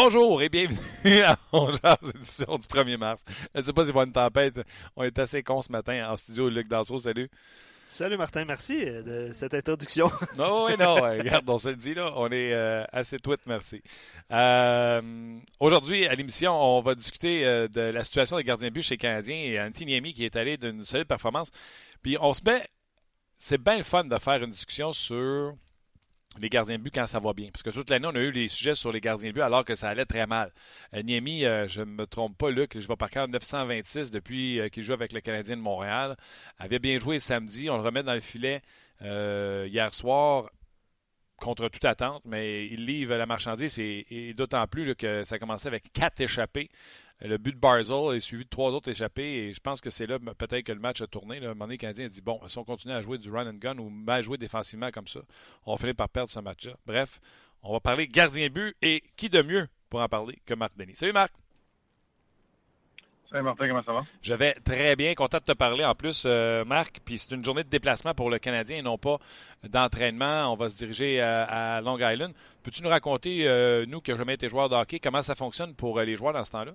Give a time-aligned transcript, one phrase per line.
[0.00, 3.20] Bonjour et bienvenue à Ongeance édition du 1er mars.
[3.52, 4.60] Je ne sais pas si va une tempête.
[4.94, 6.48] On est assez con ce matin en studio.
[6.48, 7.28] Luc Danseau, salut.
[7.84, 10.06] Salut Martin, merci de cette introduction.
[10.38, 13.82] non, oui, non, regarde, on se le dit là, on est euh, assez tweet, merci.
[14.30, 15.02] Euh,
[15.58, 18.94] Aujourd'hui, à l'émission, on va discuter euh, de la situation des gardiens de but chez
[18.94, 21.50] les Canadiens et Anthony qui est allé d'une solide performance.
[22.02, 22.68] Puis on se met,
[23.36, 25.54] c'est bien le fun de faire une discussion sur
[26.40, 27.48] les gardiens de but quand ça va bien.
[27.52, 29.64] Parce que toute l'année, on a eu des sujets sur les gardiens de but alors
[29.64, 30.52] que ça allait très mal.
[30.94, 34.60] Euh, Niemi, euh, je ne me trompe pas, Luc, je vais par cœur 926 depuis
[34.60, 36.16] euh, qu'il joue avec le Canadien de Montréal.
[36.58, 37.70] Avait bien joué samedi.
[37.70, 38.62] On le remet dans le filet
[39.00, 40.50] hier soir
[41.38, 45.66] contre toute attente, mais il livre la marchandise et, d'autant plus que ça a commencé
[45.68, 46.68] avec quatre échappés.
[47.20, 50.06] Le but de Barzell est suivi de trois autres échappés et je pense que c'est
[50.06, 51.40] là peut-être que le match a tourné.
[51.40, 51.48] Là.
[51.48, 53.48] À un moment le Canadien a dit bon, si on continue à jouer du run
[53.48, 55.20] and gun ou mal jouer défensivement comme ça,
[55.66, 56.74] on va finir par perdre ce match-là.
[56.86, 57.20] Bref,
[57.62, 60.94] on va parler gardien but et qui de mieux pour en parler que Marc Denis.
[60.94, 61.32] Salut Marc!
[63.30, 64.00] Salut Martin, comment ça va?
[64.22, 67.00] Je vais très bien, content de te parler en plus, euh, Marc.
[67.04, 69.18] Puis c'est une journée de déplacement pour le Canadien et non pas
[69.68, 70.50] d'entraînement.
[70.50, 72.32] On va se diriger à, Long Island.
[72.62, 75.74] Peux-tu nous raconter, euh, nous qui n'avons jamais été joueurs de hockey, comment ça fonctionne
[75.74, 76.72] pour euh, les joueurs dans ce temps-là?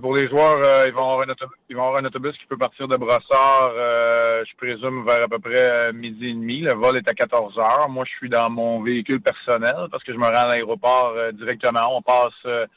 [0.00, 2.56] Pour les joueurs, ils, vont avoir un autobus, ils vont avoir un autobus qui peut
[2.56, 6.60] partir de Brossard, je présume, vers à peu près midi et demi.
[6.60, 7.88] Le vol est à 14 heures.
[7.88, 11.96] Moi, je suis dans mon véhicule personnel parce que je me rends à l'aéroport directement.
[11.96, 12.68] On passe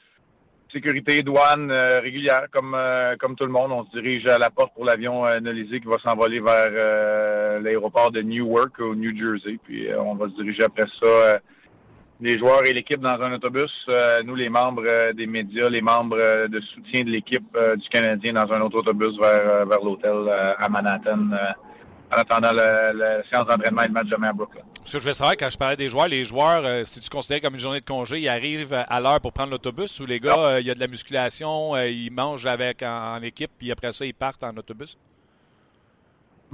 [0.74, 2.78] sécurité, douane régulière, comme
[3.20, 3.72] comme tout le monde.
[3.72, 8.22] On se dirige à la porte pour l'avion Nolisi qui va s'envoler vers l'aéroport de
[8.22, 9.60] Newark au New Jersey.
[9.64, 11.40] Puis on va se diriger après ça
[12.24, 15.82] les joueurs et l'équipe dans un autobus, euh, nous les membres euh, des médias, les
[15.82, 20.30] membres euh, de soutien de l'équipe du Canadien dans un autre autobus vers, vers l'hôtel
[20.58, 21.30] à Manhattan
[22.16, 24.62] en attendant la séance d'entraînement et le match demain à Brooklyn.
[24.86, 27.42] Ce que je voulais savoir, quand je parlais des joueurs, les joueurs, si tu considères
[27.42, 30.60] comme une journée de congé, ils arrivent à l'heure pour prendre l'autobus ou les gars,
[30.60, 34.14] il y a de la musculation, ils mangent avec en, équipe, puis après ça, ils
[34.14, 34.98] partent en autobus?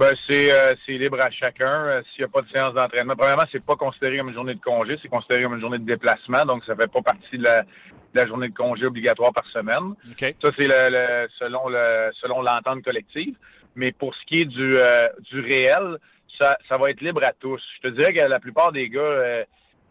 [0.00, 1.84] Ben, c'est, euh, libre à chacun.
[1.84, 4.54] Euh, s'il n'y a pas de séance d'entraînement, premièrement, c'est pas considéré comme une journée
[4.54, 7.44] de congé, c'est considéré comme une journée de déplacement, donc ça fait pas partie de
[7.44, 9.94] la, journée de congé obligatoire par semaine.
[10.18, 13.34] Ça, c'est le, selon le selon l'entente collective.
[13.80, 15.96] Mais pour ce qui est du, euh, réel,
[16.38, 17.62] ça, va être libre à tous.
[17.76, 19.44] Je te dirais que la plupart des gars,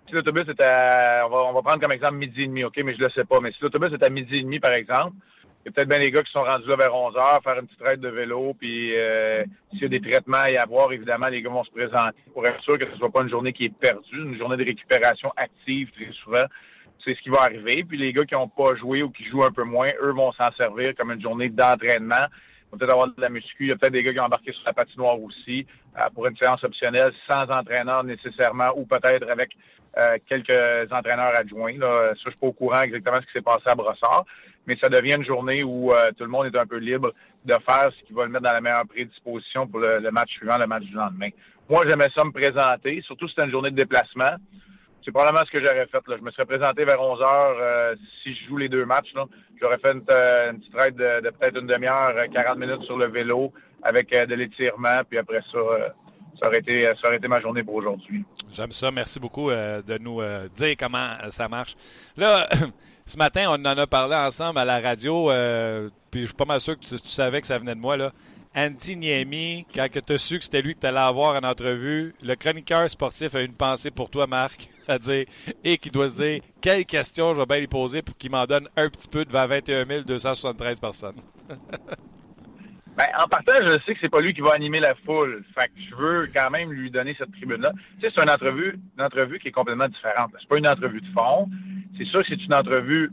[0.07, 2.99] si l'autobus est à, on va, prendre comme exemple midi et demi, OK, mais je
[2.99, 5.15] le sais pas, mais si l'autobus est à midi et demi, par exemple,
[5.61, 7.59] il y a peut-être bien les gars qui sont rendus là vers 11 heures, faire
[7.59, 10.91] une petite traite de vélo, puis euh, s'il y a des traitements à y avoir,
[10.91, 13.29] évidemment, les gars vont se présenter pour être sûr que ce ne soit pas une
[13.29, 16.45] journée qui est perdue, une journée de récupération active très souvent.
[17.03, 17.83] C'est ce qui va arriver.
[17.83, 20.31] Puis les gars qui n'ont pas joué ou qui jouent un peu moins, eux vont
[20.33, 22.27] s'en servir comme une journée d'entraînement.
[22.69, 23.65] Ils vont peut-être avoir de la muscu.
[23.65, 25.65] Il y a peut-être des gars qui ont embarqué sur la patinoire aussi
[25.97, 29.51] euh, pour une séance optionnelle sans entraîneur nécessairement ou peut-être avec
[29.97, 31.77] euh, quelques entraîneurs adjoints.
[31.77, 32.13] Là.
[32.13, 34.25] Ça, je suis pas au courant exactement ce qui s'est passé à Brossard
[34.69, 37.11] mais ça devient une journée où euh, tout le monde est un peu libre
[37.43, 40.59] de faire ce qui va le mettre dans la meilleure prédisposition pour le, match suivant,
[40.59, 41.29] le match du lendemain.
[41.67, 44.35] Moi, j'aimais ça me présenter, surtout si c'était une journée de déplacement.
[45.09, 46.03] C'est probablement ce que j'aurais fait.
[46.07, 49.11] Je me serais présenté vers 11 heures euh, si je joue les deux matchs.
[49.59, 53.51] J'aurais fait une, euh, petite raid de, peut-être une demi-heure, 40 minutes sur le vélo
[53.81, 55.57] avec de l'étirement, puis après ça,
[56.39, 58.23] ça aurait été, ça aurait été ma journée pour aujourd'hui.
[58.53, 58.91] J'aime ça.
[58.91, 60.21] Merci beaucoup de nous
[60.55, 61.75] dire comment ça marche.
[62.15, 62.47] Là,
[63.09, 66.45] Ce matin, on en a parlé ensemble à la radio, euh, puis je suis pas
[66.45, 67.97] mal sûr que tu, savais que ça venait de moi.
[67.97, 68.11] là.
[68.55, 72.15] Anti Niemi, quand tu as su que c'était lui que tu allais avoir en entrevue,
[72.23, 75.25] le chroniqueur sportif a une pensée pour toi, Marc, à dire,
[75.63, 78.45] et qui doit se dire quelle question je vais bien lui poser pour qu'il m'en
[78.45, 81.21] donne un petit peu devant 21 273 personnes.
[82.97, 85.45] Ben, en partant, je sais que c'est pas lui qui va animer la foule.
[85.57, 87.71] Fait que je veux quand même lui donner cette tribune-là.
[88.01, 90.31] Tu sais, c'est une entrevue, une entrevue qui est complètement différente.
[90.37, 91.47] C'est pas une entrevue de fond.
[91.97, 93.09] C'est sûr que c'est une entrevue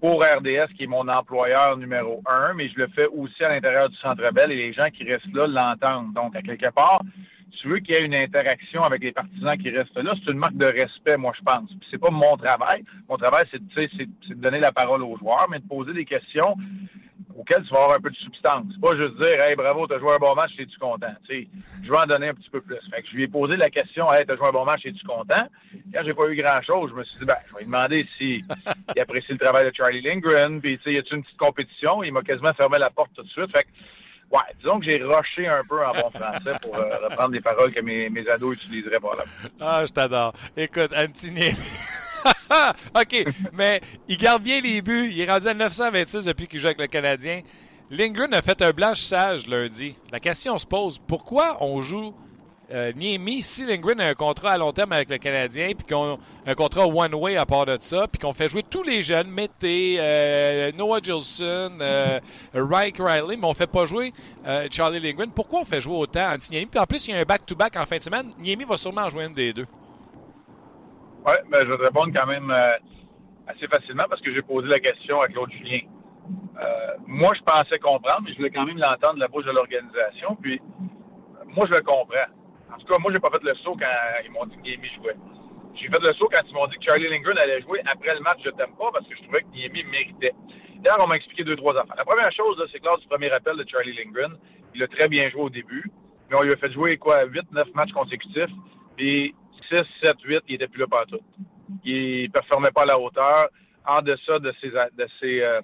[0.00, 3.88] pour RDS, qui est mon employeur numéro un, mais je le fais aussi à l'intérieur
[3.88, 6.12] du Centre Bell et les gens qui restent là l'entendent.
[6.12, 7.00] Donc, à quelque part,
[7.60, 10.38] tu veux qu'il y ait une interaction avec les partisans qui restent là, c'est une
[10.38, 11.68] marque de respect, moi, je pense.
[11.68, 12.84] Puis c'est pas mon travail.
[13.08, 16.56] Mon travail, c'est, de donner la parole aux joueurs, mais de poser des questions
[17.36, 18.66] auquel tu vas avoir un peu de substance.
[18.72, 21.14] C'est pas juste dire Hey, bravo, t'as joué un bon match, es-tu content?
[21.28, 21.48] sais,
[21.82, 22.76] je vais en donner un petit peu plus.
[22.90, 25.04] Fait que je lui ai posé la question Hey, t'as joué un bon match, es-tu
[25.04, 25.48] content?
[25.92, 28.06] Quand j'ai pas eu grand chose, je me suis dit ben, je vais lui demander
[28.18, 28.44] si
[28.94, 32.02] il apprécie le travail de Charlie Lindgren, puis tu sais, y a-tu une petite compétition?
[32.02, 33.50] Il m'a quasiment fermé la porte tout de suite.
[33.56, 33.68] Fait que,
[34.30, 37.72] Ouais, disons que j'ai rushé un peu en bon français pour euh, reprendre des paroles
[37.72, 39.30] que mes, mes ados utiliseraient probablement.
[39.60, 40.32] Ah, je t'adore.
[40.56, 41.50] Écoute, Antini.
[42.94, 45.10] OK, mais il garde bien les buts.
[45.12, 47.42] Il est rendu à 926 depuis qu'il joue avec le Canadien.
[47.90, 49.96] Lindgren a fait un blanchissage lundi.
[50.10, 52.14] La question se pose, pourquoi on joue
[52.72, 56.18] euh, Niemi si Lindgren a un contrat à long terme avec le Canadien, puis qu'on
[56.46, 59.96] un contrat one-way à part de ça, puis qu'on fait jouer tous les jeunes, Mété,
[59.98, 62.20] euh, Noah Gilson, euh,
[62.54, 64.12] Riley, mais on fait pas jouer
[64.46, 65.30] euh, Charlie Lindgren.
[65.30, 66.66] Pourquoi on fait jouer autant Anti-Niemi?
[66.66, 68.30] Puis en plus, il y a un back-to-back en fin de semaine.
[68.38, 69.66] Niemi va sûrement en jouer une des deux.
[71.26, 72.70] Oui, ben, je vais te répondre quand même euh,
[73.46, 75.80] assez facilement parce que j'ai posé la question à Claude Julien.
[77.06, 80.36] Moi, je pensais comprendre, mais je voulais quand même l'entendre de la bouche de l'organisation.
[80.40, 80.60] Puis,
[81.48, 82.30] moi, je le comprends.
[82.74, 83.86] En tout cas, moi, j'ai pas fait le saut quand
[84.24, 85.16] ils m'ont dit que Niemi jouait.
[85.74, 88.20] J'ai fait le saut quand ils m'ont dit que Charlie Lindgren allait jouer après le
[88.20, 90.34] match Je t'aime pas parce que je trouvais que Niemi méritait.
[90.78, 91.96] D'ailleurs, on m'a expliqué deux, trois affaires.
[91.96, 94.36] La première chose, c'est que lors du premier appel de Charlie Lindgren,
[94.74, 95.90] il a très bien joué au début,
[96.28, 98.50] mais on lui a fait jouer quoi, 8, 9 matchs consécutifs.
[98.96, 99.34] Puis
[99.70, 101.20] 6, 7, 8, il était plus là partout.
[101.84, 103.48] Il performait pas à la hauteur,
[103.86, 105.60] en deçà de ses, de ses euh,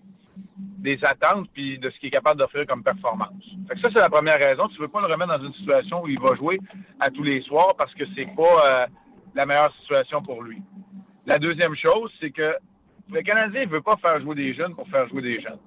[0.56, 3.44] des attentes puis de ce qu'il est capable d'offrir comme performance.
[3.68, 4.68] Fait que ça, c'est la première raison.
[4.68, 6.58] Tu veux pas le remettre dans une situation où il va jouer
[6.98, 8.86] à tous les soirs parce que c'est pas euh,
[9.34, 10.62] la meilleure situation pour lui.
[11.26, 12.56] La deuxième chose, c'est que
[13.12, 15.58] le Canadien ne veut pas faire jouer des jeunes pour faire jouer des jeunes.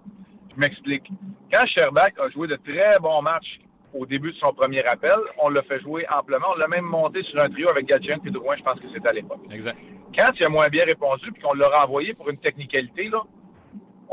[0.56, 1.10] Je m'explique.
[1.52, 3.60] Quand Sherbach a joué de très bons matchs
[3.94, 5.16] au début de son premier appel.
[5.40, 6.48] On l'a fait jouer amplement.
[6.56, 9.10] On l'a même monté sur un trio avec Gatien et Drouin, je pense que c'était
[9.10, 9.42] à l'époque.
[9.52, 9.78] Exact.
[10.18, 13.24] Quand il a moins bien répondu puis qu'on l'a renvoyé pour une technicalité, là,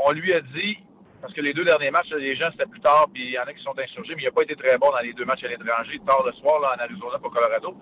[0.05, 0.77] on lui a dit,
[1.21, 3.43] parce que les deux derniers matchs, les gens, c'était plus tard, puis il y en
[3.43, 5.43] a qui sont insurgés, mais il n'a pas été très bon dans les deux matchs
[5.43, 7.75] à l'étranger, tard le soir, là, en Arizona pour Colorado.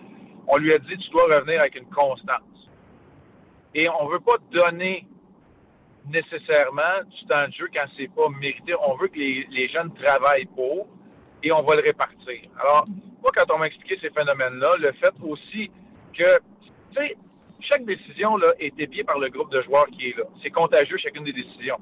[0.47, 2.41] On lui a dit, tu dois revenir avec une constance.
[3.75, 5.05] Et on ne veut pas donner
[6.07, 8.73] nécessairement du temps de jeu quand c'est pas mérité.
[8.83, 10.87] On veut que les, les jeunes travaillent pour
[11.43, 12.49] et on va le répartir.
[12.59, 12.85] Alors,
[13.21, 15.69] moi, quand on m'a expliqué ces phénomènes-là, le fait aussi
[16.17, 16.39] que,
[16.93, 17.15] tu sais,
[17.59, 20.23] chaque décision là, est épiée par le groupe de joueurs qui est là.
[20.41, 21.77] C'est contagieux chacune des décisions.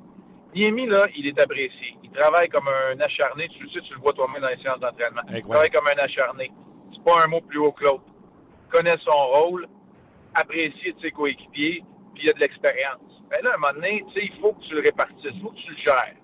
[0.57, 1.95] Niemi, là, il est apprécié.
[2.03, 3.47] Il travaille comme un acharné.
[3.49, 5.21] Tu le sais, tu le vois toi-même dans les séances d'entraînement.
[5.29, 6.51] Il travaille comme un acharné.
[6.91, 8.03] C'est pas un mot plus haut que l'autre.
[8.65, 9.67] Il connaît son rôle,
[10.33, 11.83] apprécié de ses coéquipiers,
[12.15, 13.01] puis il a de l'expérience.
[13.29, 15.41] Mais là, à un moment donné, tu sais, il faut que tu le répartisses, il
[15.41, 16.15] faut que tu le gères.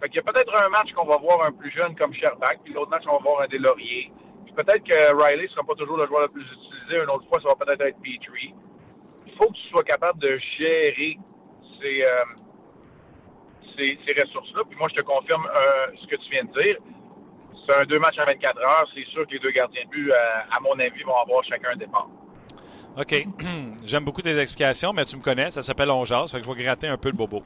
[0.00, 2.58] Fait qu'il y a peut-être un match qu'on va voir un plus jeune comme Sherbach,
[2.64, 4.10] puis l'autre match, on va voir un Delaurier.
[4.44, 7.02] Puis peut-être que Riley ne sera pas toujours le joueur le plus utilisé.
[7.04, 8.52] Une autre fois, ça va peut-être être Petrie.
[9.26, 11.18] Il faut que tu sois capable de gérer
[11.80, 12.24] ces, euh,
[13.76, 14.62] ces, ces ressources-là.
[14.68, 16.76] Puis moi, je te confirme euh, ce que tu viens de dire.
[17.68, 18.88] C'est un deux matchs en 24 heures.
[18.94, 20.14] C'est sûr que les deux gardiens de but, euh,
[20.50, 22.08] à mon avis, vont avoir chacun un départ.
[22.98, 23.26] OK.
[23.84, 26.50] J'aime beaucoup tes explications, mais tu me connais, ça s'appelle On jase, fait que je
[26.52, 27.42] vais gratter un peu le bobo.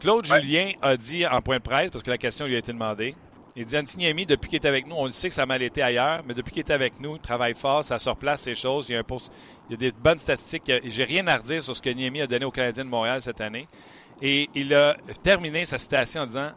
[0.00, 0.40] Claude Ouais.
[0.42, 3.14] Julien a dit en point de presse, parce que la question lui a été demandée,
[3.56, 5.62] il dit Antiniemi, depuis qu'il est avec nous, on le sait que ça a mal
[5.62, 8.88] été ailleurs, mais depuis qu'il est avec nous, il travaille fort, ça surplace ses choses,
[8.88, 9.30] il y a, un post-
[9.68, 10.70] il y a des bonnes statistiques.
[10.84, 13.40] J'ai rien à redire sur ce que Niemi a donné aux Canadiens de Montréal cette
[13.40, 13.66] année.
[14.22, 16.50] Et il a terminé sa citation en disant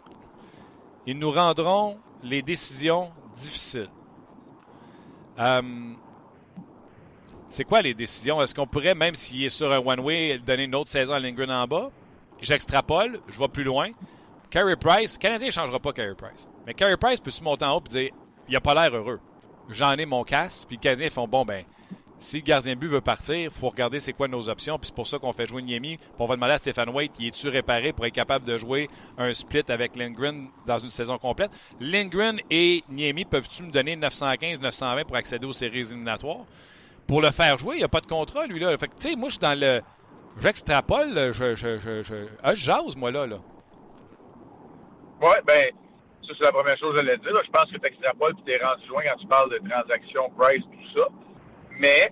[1.05, 3.89] Ils nous rendront les décisions difficiles.
[5.39, 5.61] Euh,
[7.49, 8.41] c'est quoi les décisions?
[8.41, 11.51] Est-ce qu'on pourrait, même s'il est sur un one-way, donner une autre saison à Lindgren
[11.51, 11.91] en bas?
[12.41, 13.91] J'extrapole, je vais plus loin.
[14.49, 16.47] Carey Price, le Canadien ne changera pas Carey Price.
[16.65, 18.11] Mais Carey Price peut-tu monter en haut et dire
[18.47, 19.19] il a pas l'air heureux.
[19.69, 21.63] J'en ai mon casse, puis les Canadiens font bon, ben,
[22.23, 24.87] si le gardien de but veut partir, il faut regarder c'est quoi nos options, puis
[24.87, 25.99] c'est pour ça qu'on fait jouer Niemi.
[26.17, 29.33] On va demander à Stéphane Waite, il est-tu réparé pour être capable de jouer un
[29.33, 31.51] split avec Lindgren dans une saison complète?
[31.81, 36.45] Lindgren et Niemi, peuvent-tu me donner 915, 920 pour accéder aux séries éliminatoires?
[37.07, 38.75] Pour le faire jouer, il n'y a pas de contrat, lui, là.
[38.77, 39.81] Fait que, tu sais, moi, je suis dans le.
[40.41, 43.27] J'extrapole, je, je, je, je, ah, jase, moi, là.
[43.27, 43.37] là.
[45.21, 45.65] Oui, ben,
[46.25, 47.33] ça, c'est la première chose que j'allais dire.
[47.45, 50.29] Je pense que tu extrapoles et tu es rendu loin quand tu parles de transactions,
[50.37, 51.07] price, tout ça.
[51.79, 52.11] Mais,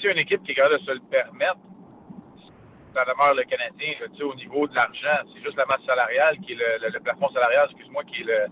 [0.00, 1.58] si une équipe qui est capable de se le permettre,
[2.94, 5.28] ça demeure le Canadien, tu sais, au niveau de l'argent.
[5.34, 8.46] C'est juste la masse salariale qui est le, le- plafond salarial, excuse-moi, qui est le,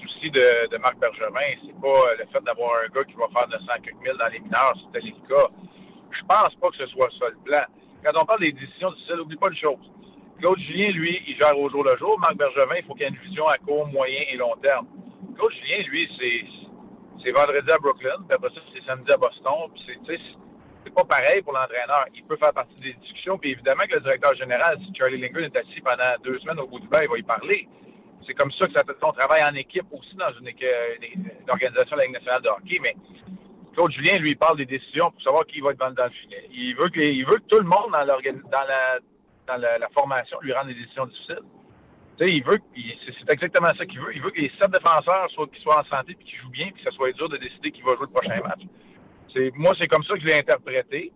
[0.00, 1.58] souci de, Marc Bergevin.
[1.66, 4.28] C'est pas euh, le fait d'avoir un gars qui va faire 900 quelques mille dans
[4.28, 5.48] les mineurs, c'était le cas.
[6.12, 7.64] Je pense pas que ce soit ça le plan.
[8.04, 9.90] Quand on parle des décisions difficiles, n'oublie pas une chose.
[10.38, 12.18] Claude Julien, lui, il gère au jour le jour.
[12.20, 14.86] Marc Bergevin, il faut qu'il y ait une vision à court, moyen et long terme.
[15.36, 16.44] Claude Julien, lui, c'est
[17.24, 19.70] c'est vendredi à Brooklyn, puis après ça, c'est samedi à Boston.
[19.74, 22.04] Puis c'est, pas pareil pour l'entraîneur.
[22.14, 25.44] Il peut faire partie des discussions, puis évidemment que le directeur général, si Charlie Lindgren
[25.46, 27.66] est assis pendant deux semaines au bout du bain, il va y parler.
[28.26, 32.00] C'est comme ça que ça, on travaille en équipe aussi dans une, une, organisation de
[32.00, 32.94] la Ligue nationale de hockey, mais
[33.72, 36.48] Claude Julien, lui, parle des décisions pour savoir qui va être dans, le filet.
[36.52, 38.98] Il veut que, veut que tout le monde dans, dans, la,
[39.48, 41.42] dans la, formation lui rende des décisions difficiles.
[42.16, 42.60] Tu sais, il veut,
[43.06, 44.14] c'est exactement ça qu'il veut.
[44.14, 46.82] Il veut que les sept défenseurs soient, soient en santé et qu'ils jouent bien, puis
[46.82, 48.62] que ça soit dur de décider qui va jouer le prochain match.
[49.32, 51.12] C'est, moi, c'est comme ça que je l'ai interprété.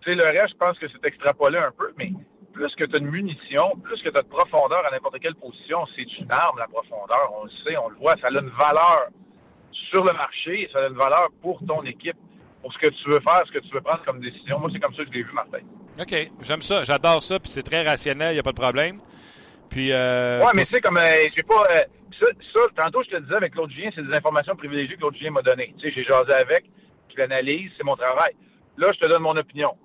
[0.00, 2.10] Tu sais, le reste, je pense que c'est extrapolé un peu, mais
[2.52, 5.36] plus que tu as de munitions, plus que tu as de profondeur à n'importe quelle
[5.36, 7.32] position, c'est une arme, la profondeur.
[7.40, 9.08] On le sait, on le voit, ça a une valeur
[9.90, 12.16] sur le marché, ça a une valeur pour ton équipe,
[12.60, 14.58] pour ce que tu veux faire, ce que tu veux prendre comme décision.
[14.58, 15.60] Moi, c'est comme ça que je l'ai vu, Martin.
[16.00, 19.00] OK, j'aime ça, j'adore ça, puis c'est très rationnel, il n'y a pas de problème.
[19.68, 21.64] Puis, euh, ouais, mais c'est comme, euh, j'ai pas.
[21.70, 21.80] Euh,
[22.20, 25.32] ça, tantôt, je te disais avec Claude Julien, c'est des informations privilégiées que Claude Julien
[25.32, 25.74] m'a données.
[25.78, 26.64] Tu sais, j'ai jasé avec,
[27.12, 28.32] je l'analyse, c'est mon travail.
[28.76, 29.76] Là, je te donne mon opinion.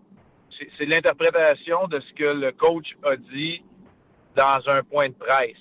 [0.78, 3.64] C'est l'interprétation de ce que le coach a dit
[4.36, 5.58] dans un point de presse.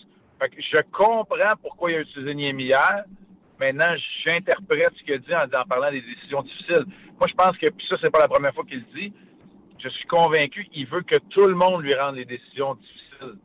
[0.59, 3.05] Je comprends pourquoi il a utilisé Niemi hier.
[3.59, 3.95] Maintenant,
[4.25, 6.85] j'interprète ce qu'il a dit en, en, parlant des décisions difficiles.
[7.19, 9.13] Moi, je pense que, puis ça, c'est pas la première fois qu'il le dit,
[9.83, 13.39] je suis convaincu qu'il veut que tout le monde lui rende les décisions difficiles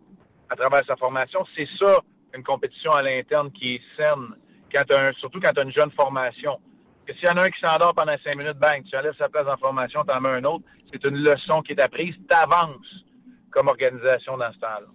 [0.50, 1.46] à travers sa formation.
[1.56, 2.00] C'est ça,
[2.34, 4.36] une compétition à l'interne qui est saine,
[5.20, 6.60] surtout quand tu as une jeune formation.
[7.06, 9.30] Que s'il y en a un qui s'endort pendant cinq minutes, bang, tu enlèves sa
[9.30, 13.06] place en formation, tu en mets un autre, c'est une leçon qui est apprise, t'avances
[13.50, 14.88] comme organisation dans ce temps-là.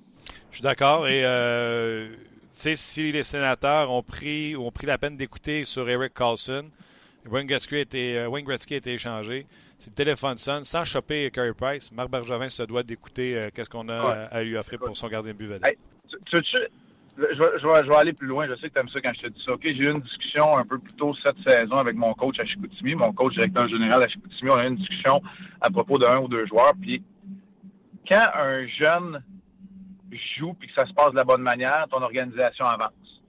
[0.50, 1.08] Je suis d'accord.
[1.08, 2.14] Et euh,
[2.60, 6.70] tu si les sénateurs ont pris, ont pris la peine d'écouter sur Eric Carlson,
[7.30, 9.46] Wayne a été, euh, Wayne Gretzky a été échangé.
[9.82, 13.68] Si le téléphone sonne, sans choper Carey Price, Marc Bergevin se doit d'écouter euh, qu'est-ce
[13.68, 15.50] qu'on a à lui offrir pour son gardien de but
[16.28, 16.38] je,
[17.18, 18.46] je, vais, aller plus loin.
[18.46, 19.54] Je sais que tu aimes ça quand je te dis ça.
[19.60, 22.94] J'ai eu une discussion un peu plus tôt cette saison avec mon coach à Chicoutimi,
[22.94, 24.50] mon coach directeur général à Chicoutimi.
[24.52, 25.20] On a eu une discussion
[25.60, 26.74] à propos d'un ou deux joueurs.
[26.80, 27.02] Puis,
[28.08, 29.20] quand un jeune
[30.38, 33.20] joue puis que ça se passe de la bonne manière, ton organisation avance.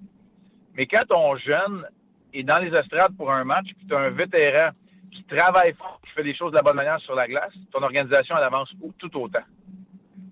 [0.75, 1.83] Mais quand ton jeune
[2.31, 4.69] est dans les estrades pour un match, puis tu as un vétéran
[5.13, 7.81] qui travaille fort, qui fait des choses de la bonne manière sur la glace, ton
[7.81, 9.43] organisation, elle avance tout autant.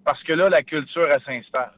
[0.03, 1.73] Parce que là, la culture, elle s'installe.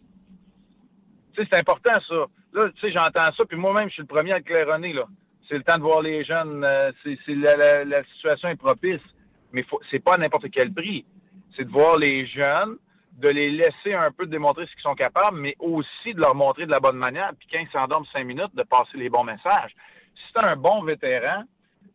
[1.33, 2.15] Tu sais, c'est important, ça.
[2.53, 5.05] Là, tu sais, j'entends ça, puis moi-même, je suis le premier à le claironner, là.
[5.49, 9.01] C'est le temps de voir les jeunes, euh, c'est, la, situation est propice.
[9.51, 11.05] Mais c'est pas à n'importe quel prix.
[11.55, 12.77] C'est de voir les jeunes,
[13.19, 16.65] de les laisser un peu démontrer ce qu'ils sont capables, mais aussi de leur montrer
[16.65, 19.75] de la bonne manière, puis quand ils s'endorment cinq minutes, de passer les bons messages.
[20.15, 21.43] Si c'est un bon vétéran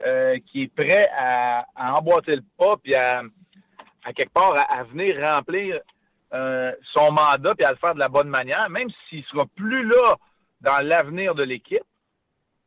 [0.06, 3.22] euh, qui est prêt à, emboîter le pas, puis à,
[4.14, 5.80] quelque part à, venir remplir
[6.32, 9.84] euh, son mandat, puis à le faire de la bonne manière, même s'il sera plus
[9.84, 10.16] là
[10.60, 11.82] dans l'avenir de l'équipe,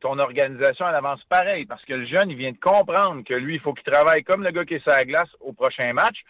[0.00, 3.54] ton organisation elle avance pareil, parce que le jeune, il vient de comprendre que lui,
[3.54, 6.24] il faut qu'il travaille comme le gars qui est sur la glace au prochain match.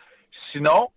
[0.52, 0.90] Sinon,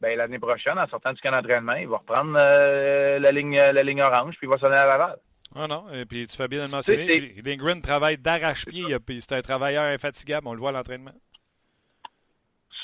[0.00, 3.82] ben, l'année prochaine, en sortant du camp d'entraînement, il va reprendre euh, la ligne la
[3.82, 5.18] ligne orange, puis il va sonner à Laval.
[5.54, 7.34] Ah non, et puis tu fais bien de le mentionner.
[7.44, 8.84] Lindgren travaille d'arrache-pied,
[9.20, 11.12] c'est un travailleur infatigable, on le voit à l'entraînement.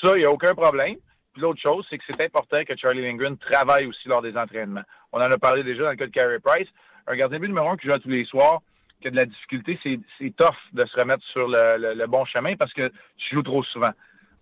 [0.01, 0.95] Ça, il n'y a aucun problème.
[1.33, 4.83] Puis l'autre chose, c'est que c'est important que Charlie Lindgren travaille aussi lors des entraînements.
[5.11, 6.67] On en a parlé déjà dans le cas de Carey Price.
[7.07, 8.61] Un gardien de but numéro un qui joue tous les soirs,
[9.01, 12.73] qui a de la difficulté, c'est tough de se remettre sur le bon chemin parce
[12.73, 13.91] que tu joues trop souvent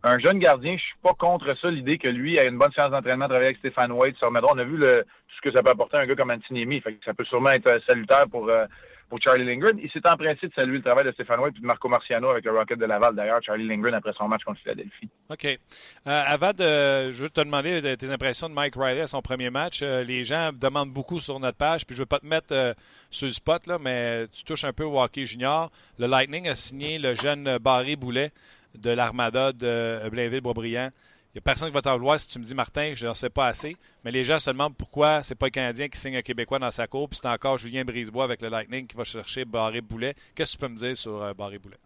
[0.04, 2.92] un jeune gardien, je suis pas contre ça, l'idée que lui a une bonne séance
[2.92, 4.48] d'entraînement, travailler avec Stéphane White, remettre.
[4.54, 7.14] On a vu le, ce que ça peut apporter à un gars comme que ça
[7.14, 8.66] peut sûrement être euh, salutaire pour, euh,
[9.10, 9.80] pour Charlie Lindgren.
[9.82, 12.46] Il s'est empressé de saluer le travail de Stéphane White et de Marco Marciano avec
[12.46, 15.10] le Rocket de Laval, d'ailleurs, Charlie Lindgren après son match contre Philadelphie.
[15.32, 15.46] OK.
[15.46, 15.58] Euh,
[16.06, 17.12] avant de.
[17.12, 19.82] Je veux te demander tes impressions de Mike Riley à son premier match.
[19.82, 22.76] les gens demandent beaucoup sur notre page, puis je veux pas te mettre
[23.10, 25.72] sur le spot, là, mais tu touches un peu au hockey junior.
[25.98, 28.32] Le Lightning a signé le jeune Barry Boulet
[28.82, 30.92] de l'Armada de Blainville-Boisbriand.
[31.34, 33.14] Il n'y a personne qui va t'en vouloir si tu me dis, Martin, je n'en
[33.14, 33.76] sais pas assez.
[34.04, 36.72] Mais les gens se demandent pourquoi c'est pas un Canadien qui signe un Québécois dans
[36.72, 40.16] sa cour, puis c'est encore Julien Brisebois avec le Lightning qui va chercher Barré Boulet.
[40.36, 41.78] Qu'est-ce que tu peux me dire sur euh, Barré Boulet?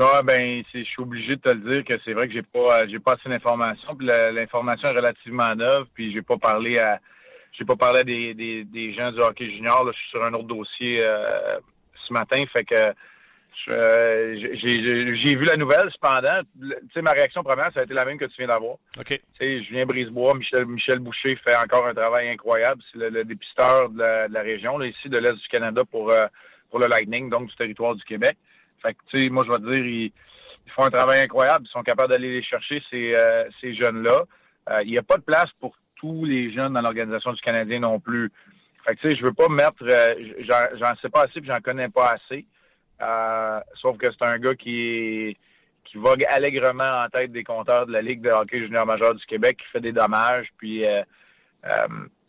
[0.00, 2.86] Ah, ben, je suis obligé de te le dire que c'est vrai que j'ai pas,
[2.86, 3.96] j'ai pas assez d'informations.
[3.98, 5.86] L'information est relativement neuve.
[5.92, 7.00] Puis j'ai pas parlé à,
[7.50, 9.84] j'ai pas parlé à des, des, gens du hockey junior.
[9.92, 11.58] Je suis sur un autre dossier euh,
[12.06, 12.44] ce matin.
[12.52, 12.94] Fait que
[13.68, 16.40] euh, j'ai vu la nouvelle, cependant.
[16.60, 18.76] Tu sais, ma réaction première, ça a été la même que tu viens d'avoir.
[18.98, 19.06] OK.
[19.06, 22.82] Tu sais, Julien Brisebois, Michel, Michel Boucher fait encore un travail incroyable.
[22.92, 26.26] C'est le, dépisteur de la, région, là, ici, de l'Est du Canada pour, euh,
[26.70, 28.36] pour le Lightning, donc du territoire du Québec.
[28.82, 30.12] Fait que, tu sais, moi, je vais te dire, ils,
[30.76, 31.64] font un travail incroyable.
[31.66, 34.24] Ils sont capables d'aller les chercher, ces, euh, ces jeunes-là.
[34.84, 37.98] il n'y a pas de place pour tous les jeunes dans l'organisation du Canadien non
[37.98, 38.30] plus.
[38.86, 39.84] Fait que, tu sais, je veux pas mettre,
[40.40, 42.46] j'en sais pas assez puis j'en connais pas assez.
[43.00, 45.36] Euh, sauf que c'est un gars qui
[45.88, 49.24] qui vogue allègrement en tête des compteurs de la Ligue de hockey junior majeur du
[49.24, 50.48] Québec, qui fait des dommages.
[50.58, 51.02] Puis euh,
[51.66, 51.86] euh,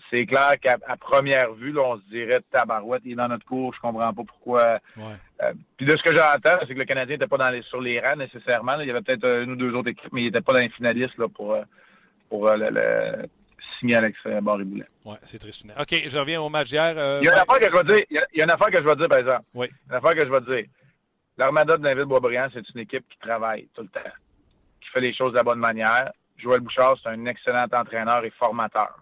[0.09, 3.73] c'est clair qu'à première vue, là, on se dirait tabarouette, il est dans notre cours,
[3.73, 4.79] je comprends pas pourquoi.
[4.97, 7.81] Euh, puis de ce que j'entends, c'est que le Canadien n'était pas dans les, sur
[7.81, 8.79] les rangs nécessairement.
[8.79, 10.69] Il y avait peut-être une ou deux autres équipes, mais il n'était pas dans les
[10.69, 11.57] finalistes là, pour,
[12.29, 13.27] pour le,
[13.79, 14.85] signer Alex Barry-Boulet.
[15.05, 15.63] Oui, c'est triste.
[15.79, 16.91] OK, je reviens au match d'hier.
[17.21, 18.77] il y a une affaire que je vais dire, il y a, une affaire que
[18.77, 19.43] je vais dire, par exemple.
[19.53, 19.67] Oui.
[19.89, 20.69] Une affaire que je vais dire.
[21.37, 24.09] L'Armada de David-Boisbriand, c'est une équipe qui travaille tout le temps,
[24.81, 26.11] qui fait les choses de la bonne manière.
[26.37, 28.99] Joël Bouchard, c'est un excellent entraîneur et formateur.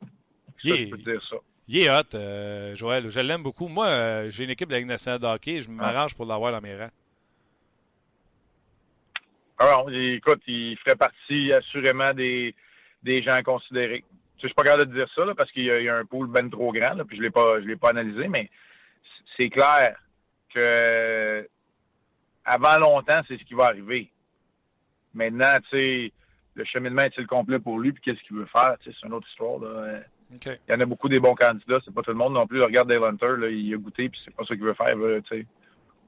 [0.00, 1.36] Ça, je peux dire ça.
[1.68, 3.10] Il est hot, euh, Joël.
[3.10, 3.68] Je l'aime beaucoup.
[3.68, 5.62] Moi, euh, j'ai une équipe de la Ligue nationale de hockey.
[5.62, 6.90] Je m'arrange pour l'avoir dans mes rangs.
[9.58, 12.54] Alors, ah écoute, il ferait partie assurément des,
[13.06, 14.04] des gens considérés.
[14.42, 16.72] Je suis pas capable de dire ça parce qu'il y, a un pool ben trop
[16.72, 18.50] grand, là, puis je l'ai pas, je l'ai pas analysé, mais
[19.36, 19.96] c'est clair
[20.52, 21.48] que
[22.44, 24.10] avant longtemps, c'est ce qui va arriver.
[25.14, 26.12] Maintenant, tu sais,
[26.54, 29.58] le cheminement est-il complet pour lui, puis qu'est-ce qu'il veut faire, c'est une autre histoire.
[29.58, 30.00] Là.
[30.30, 32.60] Il y en a beaucoup des bons candidats, c'est pas tout le monde non plus.
[32.60, 34.94] Regarde Dale Hunter, là, il a goûté, puis c'est pas ça qu'il veut faire.
[35.24, 35.46] tu sais.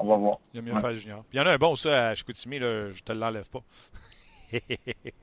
[0.01, 0.39] On va voir.
[0.53, 1.25] Il a mieux faire junior.
[1.29, 3.63] Puis il y en a un bon, ça, à Chicoutimi, là, je te l'enlève pas.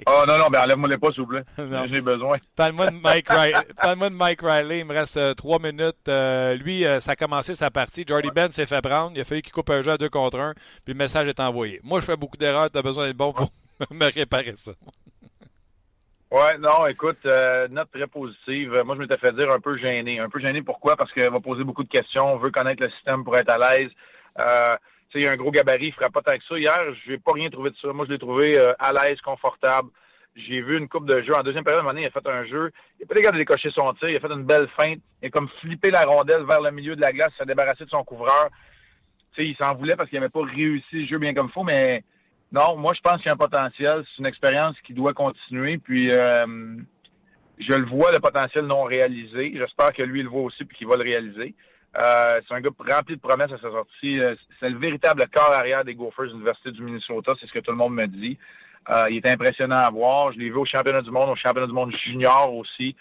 [0.07, 1.43] Oh non, non, ben enlève-moi les pas, s'il vous plaît.
[1.89, 2.37] J'ai besoin.
[2.55, 3.53] Parle-moi de, Mike Riley.
[3.81, 4.79] Parle-moi de Mike Riley.
[4.79, 6.07] Il me reste euh, trois minutes.
[6.07, 8.03] Euh, lui, euh, ça a commencé sa partie.
[8.07, 9.11] Jordy Ben s'est fait prendre.
[9.15, 10.53] Il a fallu qu'il coupe un jeu à deux contre un.
[10.83, 11.79] Puis le message est envoyé.
[11.83, 12.69] Moi, je fais beaucoup d'erreurs.
[12.69, 13.49] Tu as besoin d'être bon pour
[13.91, 14.71] me réparer ça.
[16.31, 18.81] Ouais, non, écoute, note très positive.
[18.83, 20.19] Moi, je m'étais fait dire un peu gêné.
[20.19, 20.95] Un peu gêné pourquoi?
[20.95, 22.33] Parce qu'elle va poser beaucoup de questions.
[22.33, 23.91] On veut connaître le système pour être à l'aise.
[24.39, 24.75] Euh,
[25.19, 26.57] il a un gros gabarit, il fera pas tant que ça.
[26.57, 27.91] Hier, je n'ai pas rien trouvé de ça.
[27.93, 29.89] Moi, je l'ai trouvé euh, à l'aise, confortable.
[30.35, 31.33] J'ai vu une coupe de jeu.
[31.33, 32.71] En deuxième période, il a fait un jeu.
[32.99, 34.09] Il n'a pas les de décocher son tir.
[34.09, 34.99] Il a fait une belle feinte.
[35.21, 37.31] Il a comme flippé la rondelle vers le milieu de la glace.
[37.37, 38.49] S'est débarrassé de son couvreur.
[39.35, 41.63] sais, il s'en voulait parce qu'il n'avait pas réussi le jeu bien comme il faut.
[41.63, 42.03] Mais
[42.51, 44.03] non, moi, je pense qu'il y a un potentiel.
[44.09, 45.77] C'est une expérience qui doit continuer.
[45.77, 46.45] Puis, euh,
[47.57, 49.53] je le vois, le potentiel non réalisé.
[49.55, 51.55] J'espère que lui, il le voit aussi puis qu'il va le réaliser.
[52.01, 54.19] Euh, c'est un gars rempli de promesses à sa sortie.
[54.19, 57.59] Euh, c'est le véritable corps arrière des Gophers de l'Université du Minnesota, c'est ce que
[57.59, 58.37] tout le monde me dit.
[58.89, 60.33] Euh, il est impressionnant à voir.
[60.33, 62.95] Je l'ai vu au championnat du monde, au championnat du monde junior aussi.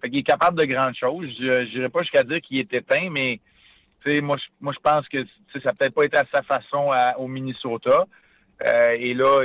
[0.00, 1.26] Fait est capable de grandes choses.
[1.38, 3.40] Je n'irai pas jusqu'à dire qu'il est éteint, mais
[4.22, 7.28] moi, je, moi, je pense que ça n'a peut-être pas été à sa façon au
[7.28, 8.06] Minnesota.
[8.98, 9.44] et là,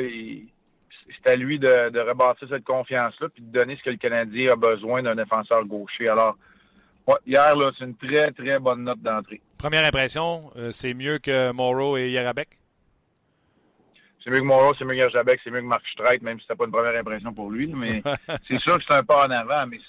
[1.24, 4.54] c'est à lui de, de rebâtir cette confiance-là puis de donner ce que le Canadien
[4.54, 6.08] a besoin d'un défenseur gaucher.
[6.08, 6.36] Alors,
[7.26, 9.41] hier, là, c'est une très, très bonne note d'entrée.
[9.58, 12.50] Première impression, euh, c'est mieux que Morrow et Yarabek?
[14.24, 16.43] C'est mieux que Morrow, c'est mieux que Yarabek, c'est mieux que Mark Streit, même si
[16.43, 17.67] c'était pas une première impression pour lui.
[17.67, 18.02] Mais
[18.48, 19.65] c'est sûr que c'est un pas en avant.
[19.67, 19.84] Mais, tu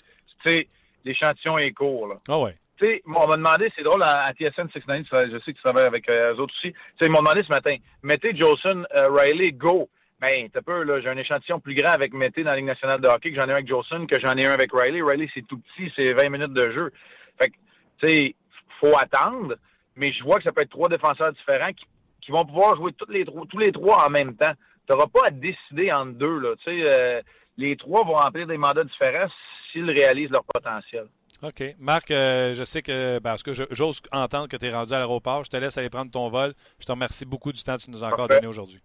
[0.47, 0.69] sais,
[1.05, 2.09] l'échantillon est court.
[2.09, 2.15] Là.
[2.29, 2.57] Ah ouais.
[2.79, 5.87] Tu sais, on m'a demandé, c'est drôle, à, TSN 69, je sais que tu travailles
[5.87, 6.73] avec euh, eux autres aussi.
[6.73, 9.89] Tu sais, ils m'ont demandé ce matin, mettez Jolson, euh, Riley, go.
[10.21, 13.01] Ben, t'as peu, là, j'ai un échantillon plus grand avec Mété dans la Ligue nationale
[13.01, 15.01] de hockey que j'en ai un avec Jolson, que j'en ai un avec Riley.
[15.01, 16.93] Riley, c'est tout petit, c'est 20 minutes de jeu.
[17.41, 17.57] Fait que,
[18.01, 18.35] tu sais,
[18.81, 19.57] faut attendre,
[19.97, 21.87] mais je vois que ça peut être trois défenseurs différents qui,
[22.21, 24.53] qui vont pouvoir jouer tous les, tous les trois en même temps.
[24.87, 26.55] Tu n'auras pas à décider entre deux, là.
[26.57, 27.23] Tu sais, euh,
[27.57, 29.29] les trois vont remplir des mandats différents
[29.73, 31.07] s'ils réalisent leur potentiel.
[31.43, 31.63] OK.
[31.79, 34.99] Marc, euh, je sais que, ben, parce que j'ose entendre que tu es rendu à
[34.99, 35.45] l'aéroport.
[35.45, 36.53] Je te laisse aller prendre ton vol.
[36.79, 38.81] Je te remercie beaucoup du temps que tu nous as encore donné aujourd'hui.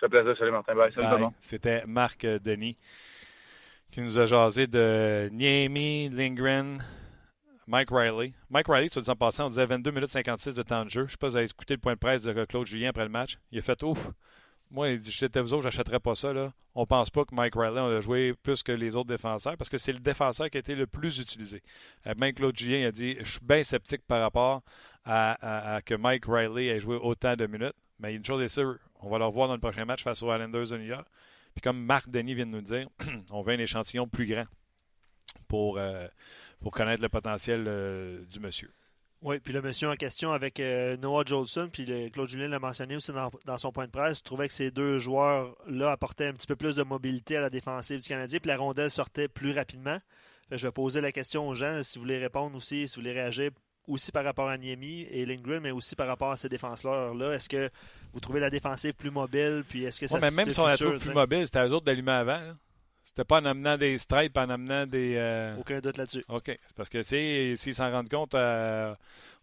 [0.00, 0.36] Ça fait plaisir.
[0.38, 0.74] Salut Martin.
[0.74, 0.92] Bye.
[0.92, 2.76] Salut C'était Marc euh, Denis
[3.90, 6.78] qui nous a jasé de Niemi, Lindgren,
[7.66, 8.32] Mike Riley.
[8.48, 11.00] Mike Riley, soit dit en passant, on disait 22 minutes 56 de temps de jeu.
[11.02, 12.90] Je ne sais pas si vous avez écouté le point de presse de Claude Julien
[12.90, 13.38] après le match.
[13.50, 14.10] Il a fait ouf.
[14.70, 16.32] Moi, il dit J'étais vous autres, j'achèterais pas ça.
[16.32, 16.52] Là.
[16.76, 19.78] On pense pas que Mike Riley a joué plus que les autres défenseurs parce que
[19.78, 21.62] c'est le défenseur qui a été le plus utilisé.
[22.06, 24.62] Euh, même Claude Julien a dit Je suis bien sceptique par rapport
[25.04, 27.74] à, à, que Mike Riley ait joué autant de minutes.
[27.98, 30.32] Mais une chose est sûre, on va le revoir dans le prochain match face aux
[30.32, 31.06] Islanders de New York.
[31.54, 32.88] Puis comme Marc Denis vient de nous dire,
[33.30, 34.46] on veut un échantillon plus grand
[35.48, 36.06] pour, euh,
[36.72, 38.72] connaître le potentiel euh, du monsieur.
[39.22, 42.96] Oui, puis le monsieur en question avec euh, Noah Jolson, puis Claude Julien l'a mentionné
[42.96, 43.12] aussi
[43.44, 46.76] dans, son point de presse, trouvait que ces deux joueurs-là apportaient un petit peu plus
[46.76, 49.98] de mobilité à la défensive du Canadien, puis la rondelle sortait plus rapidement.
[50.50, 53.12] je vais poser la question aux gens, si vous voulez répondre aussi, si vous voulez
[53.12, 53.50] réagir
[53.86, 57.34] aussi par rapport à Niemi et Lindgren, mais aussi par rapport à ces défenseurs-là.
[57.34, 57.70] Est-ce que
[58.12, 59.64] vous trouvez la défensive plus mobile?
[59.68, 61.72] Puis est-ce que ça mais Même si on la trouve plus mobile, c'était à eux
[61.72, 62.40] autres d'allumer avant.
[63.10, 65.16] C'était pas en amenant des stripes, en amenant des.
[65.16, 66.24] Euh, Aucun doute là-dessus.
[66.28, 66.56] OK.
[66.76, 68.94] Parce que, tu sais, s'ils s'en rendent compte euh,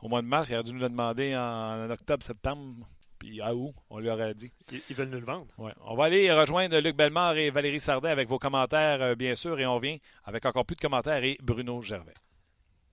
[0.01, 2.87] au mois de mars, ils auraient dû nous le demander en, octobre, septembre.
[3.19, 4.53] Puis à où On lui aurait dit.
[4.89, 5.47] Ils, veulent nous le vendre.
[5.57, 5.73] Ouais.
[5.81, 9.59] On va aller rejoindre Luc Bellemare et Valérie Sardin avec vos commentaires, euh, bien sûr,
[9.59, 12.13] et on vient avec encore plus de commentaires et Bruno Gervais.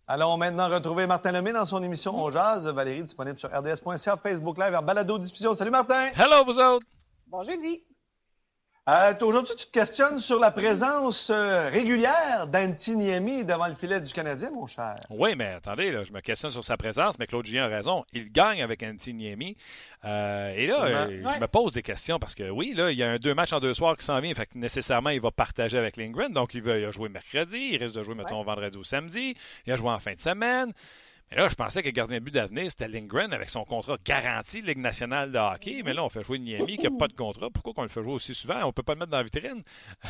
[0.07, 2.69] Allons maintenant retrouver Martin Lemay dans son émission On Jazz.
[2.69, 5.55] Valérie, disponible sur rds.ca, Facebook Live, vers Balado Diffusion.
[5.55, 6.11] Salut Martin!
[6.15, 6.87] Hello, vous autres!
[7.27, 7.83] Bonjour, jeudi!
[8.87, 14.13] Euh, Aujourd'hui, tu te questionnes sur la présence euh, régulière d'Antiniemi devant le filet du
[14.13, 14.97] Canadien, mon cher.
[15.09, 18.05] Oui, mais attendez, là, je me questionne sur sa présence, mais Claude Julien a raison.
[18.13, 19.57] Il gagne avec Antiniemi.
[20.05, 21.35] Euh, et là, euh, Ouais.
[21.37, 23.55] je me pose des questions parce que oui, là, il y a un deux matchs
[23.55, 26.31] en deux soirs qui s'en vient, fait que nécessairement, il va partager avec Lindgren.
[26.35, 29.35] Donc, il, va, il a joué mercredi, il risque de jouer, mettons, vendredi ou samedi.
[29.67, 30.75] Il a joué en fin de semaine.
[31.31, 33.97] Mais là, je pensais que le gardien de but d'avenir, c'était Lindgren avec son contrat
[34.05, 35.83] garanti Ligue nationale de hockey.
[35.83, 37.51] Mais là, on fait jouer Niemi qui n'a pas de contrat.
[37.51, 38.63] Pourquoi qu'on le fait jouer aussi souvent?
[38.63, 39.63] On ne peut pas le mettre dans la vitrine.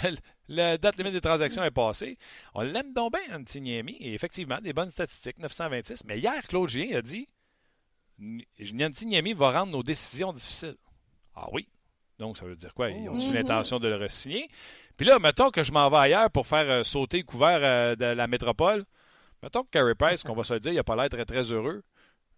[0.48, 2.18] la date limite des transactions est passée.
[2.55, 3.96] On l'aime donc bien, un petit Niemi.
[4.00, 6.05] Et effectivement, des bonnes statistiques, 926.
[6.05, 7.29] Mais hier, Claude Julien a dit
[8.18, 10.77] Nianti Niemi va rendre nos décisions difficiles.
[11.35, 11.68] Ah oui.
[12.18, 12.90] Donc, ça veut dire quoi?
[12.90, 13.35] Ils ont-tu Mhm.
[13.35, 14.48] l'intention de le re-signer?
[14.96, 17.96] Puis là, mettons que je m'en vais ailleurs pour faire euh, sauter le couvert euh,
[17.96, 18.85] de la métropole.
[19.44, 21.52] Mettons que Carey Price, qu'on va se le dire, il n'a pas l'air très, très
[21.52, 21.83] heureux.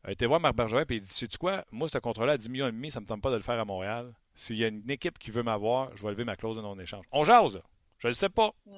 [0.04, 1.64] A été voir Marc Bergevin et il dit Sais-tu quoi?
[1.72, 3.42] Moi, ce contrat-là à 10 millions et demi, ça ne me tente pas de le
[3.42, 4.12] faire à Montréal.
[4.34, 7.04] S'il y a une équipe qui veut m'avoir, je vais lever ma clause de non-échange.
[7.10, 7.62] On jase, là.
[7.98, 8.52] Je ne le sais pas.
[8.66, 8.72] Mm.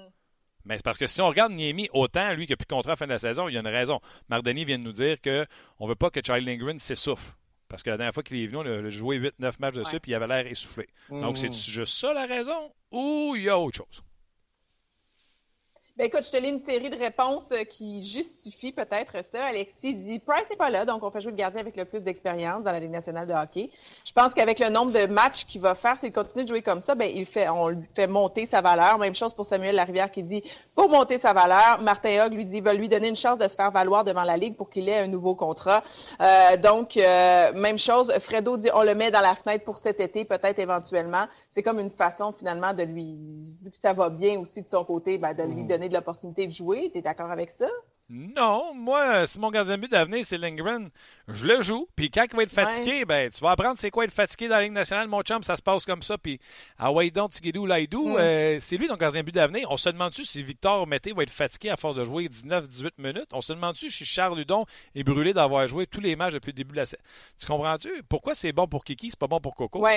[0.64, 2.92] Mais c'est parce que si on regarde Niemi autant, lui qui n'a plus de contrat
[2.92, 4.00] à la fin de la saison, il y a une raison.
[4.28, 7.32] Marc Denis vient de nous dire qu'on ne veut pas que Charlie Lindgren s'essouffle.
[7.68, 10.12] Parce que la dernière fois qu'il est venu, on a joué 8-9 matchs dessus puis
[10.12, 10.86] il avait l'air essoufflé.
[11.10, 11.52] Donc, Mhm.
[11.54, 12.72] c'est juste ça la raison?
[12.92, 14.02] Ou il y a autre chose?
[15.98, 19.46] Ben écoute, je te lis une série de réponses euh, qui justifient peut-être ça.
[19.46, 22.04] Alexis dit Price n'est pas là, donc on fait jouer le gardien avec le plus
[22.04, 23.68] d'expérience dans la Ligue nationale de hockey.
[24.04, 26.80] Je pense qu'avec le nombre de matchs qu'il va faire, s'il continue de jouer comme
[26.80, 28.96] ça, ben il fait, on lui fait monter sa valeur.
[28.98, 30.44] Même chose pour Samuel Larivière qui dit
[30.76, 31.80] pour monter sa valeur.
[31.80, 34.36] Martin Hogg lui dit va lui donner une chance de se faire valoir devant la
[34.36, 35.82] Ligue pour qu'il ait un nouveau contrat.
[36.20, 38.12] Euh, donc euh, même chose.
[38.20, 41.26] Fredo dit on le met dans la fenêtre pour cet été, peut-être éventuellement.
[41.50, 43.16] C'est comme une façon finalement de lui,
[43.60, 46.46] vu que ça va bien aussi de son côté, ben, de lui donner de l'opportunité
[46.46, 46.90] de jouer.
[46.92, 47.66] Tu es d'accord avec ça?
[48.10, 50.88] Non, moi, si mon gardien de but d'avenir, c'est Lindgren,
[51.28, 51.86] je le joue.
[51.94, 54.56] Puis quand il va être fatigué, ben, tu vas apprendre c'est quoi être fatigué dans
[54.56, 56.16] la Ligue nationale, mon chum, ça se passe comme ça.
[56.16, 56.40] Puis,
[56.78, 58.16] ah ouais, donc, Tigidou, Laidou, Mm.
[58.18, 59.70] euh, c'est lui ton gardien de but d'avenir.
[59.70, 63.28] On se demande-tu si Victor Mété va être fatigué à force de jouer 19-18 minutes?
[63.34, 66.56] On se demande-tu si Charles Ludon est brûlé d'avoir joué tous les matchs depuis le
[66.56, 67.02] début de la saison?
[67.38, 67.90] Tu comprends-tu?
[68.08, 69.84] Pourquoi c'est bon pour Kiki, c'est pas bon pour Coco?
[69.84, 69.92] Oui.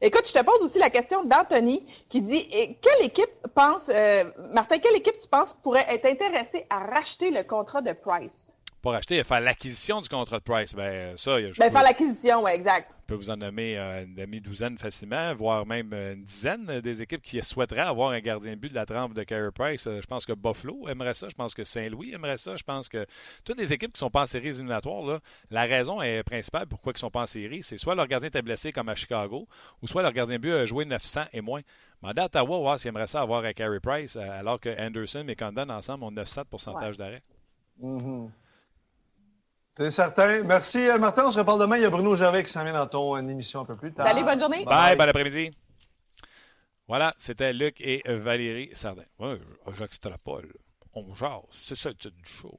[0.00, 4.24] Écoute, je te pose aussi la question d'Anthony qui dit eh, quelle équipe pense, euh,
[4.52, 8.55] Martin, quelle équipe tu penses pourrait être intéressée à racheter le contrat de Price?
[8.86, 12.44] Pour acheter, faire l'acquisition du contrat de Price, ben, ça, je Ben, peux- faire l'acquisition,
[12.44, 12.88] oui, exact.
[13.00, 17.20] Je peux vous en nommer euh, une demi-douzaine facilement, voire même une dizaine des équipes
[17.20, 19.88] qui souhaiteraient avoir un gardien de but de la trempe de Carey Price.
[19.88, 21.28] Euh, Je pense que Buffalo aimerait ça.
[21.28, 22.56] Je pense que Saint-Louis aimerait ça.
[22.56, 23.04] Je pense que
[23.44, 25.18] toutes les équipes qui sont pas en séries éliminatoires, là,
[25.50, 28.40] la raison est principale pourquoi ils sont pas en série, c'est soit leur gardien était
[28.42, 29.48] blessé comme à Chicago,
[29.82, 31.62] ou soit leur gardien de but a joué 900 et moins.
[32.02, 35.24] Mandez à Ottawa voir s'ils aimeraient ça avoir un Carey Price, euh, alors que Anderson
[35.26, 37.24] et Condon ensemble ont 900 de pourcentage d'arrêt.
[37.80, 38.30] Mhm.
[39.76, 40.42] C'est certain.
[40.42, 41.26] Merci, euh, Martin.
[41.26, 41.76] On se reparle demain.
[41.76, 43.92] Il y a Bruno Gervais qui s'en vient dans ton euh, émission un peu plus
[43.92, 44.06] tard.
[44.06, 44.64] Salut, bonne journée.
[44.64, 45.54] Bye, bon après-midi.
[46.88, 49.04] Voilà, c'était Luc et euh, Valérie Sardin.
[49.18, 49.38] Ouais,
[49.74, 50.50] j'extrapole.
[50.94, 51.42] On jase.
[51.60, 52.58] C'est ça le titre du show.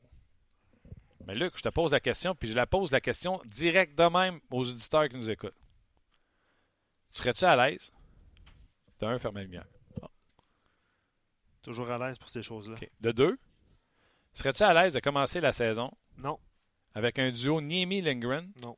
[1.26, 4.04] Mais Luc, je te pose la question, puis je la pose la question direct de
[4.04, 5.58] même aux auditeurs qui nous écoutent.
[7.10, 7.92] Serais-tu à l'aise?
[9.00, 9.66] D'un, fermer la lumière.
[11.64, 12.76] Toujours à l'aise pour ces choses-là.
[12.76, 12.88] OK.
[13.02, 13.40] De deux,
[14.36, 15.92] serais-tu à l'aise de commencer la saison?
[16.18, 16.38] Non.
[16.98, 18.52] Avec un duo Niemi-Lindgren?
[18.64, 18.76] Non.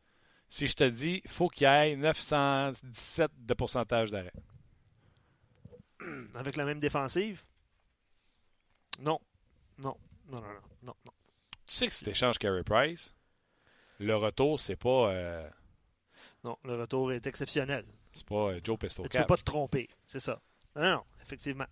[0.49, 4.33] Si je te dis, faut qu'il y ait 917 de pourcentage d'arrêt.
[6.35, 7.41] Avec la même défensive?
[8.99, 9.19] Non.
[9.77, 9.95] Non.
[10.27, 10.61] Non, non, non.
[10.83, 11.11] non, non.
[11.65, 13.13] Tu sais que si tu échanges Carey Price,
[13.99, 15.49] le retour, c'est pas, euh,
[16.43, 17.85] Non, le retour est exceptionnel.
[18.11, 19.87] c'est pas euh, Joe Pistol tu peux pas te tromper.
[20.05, 20.41] C'est ça.
[20.75, 21.67] Non, non, effectivement.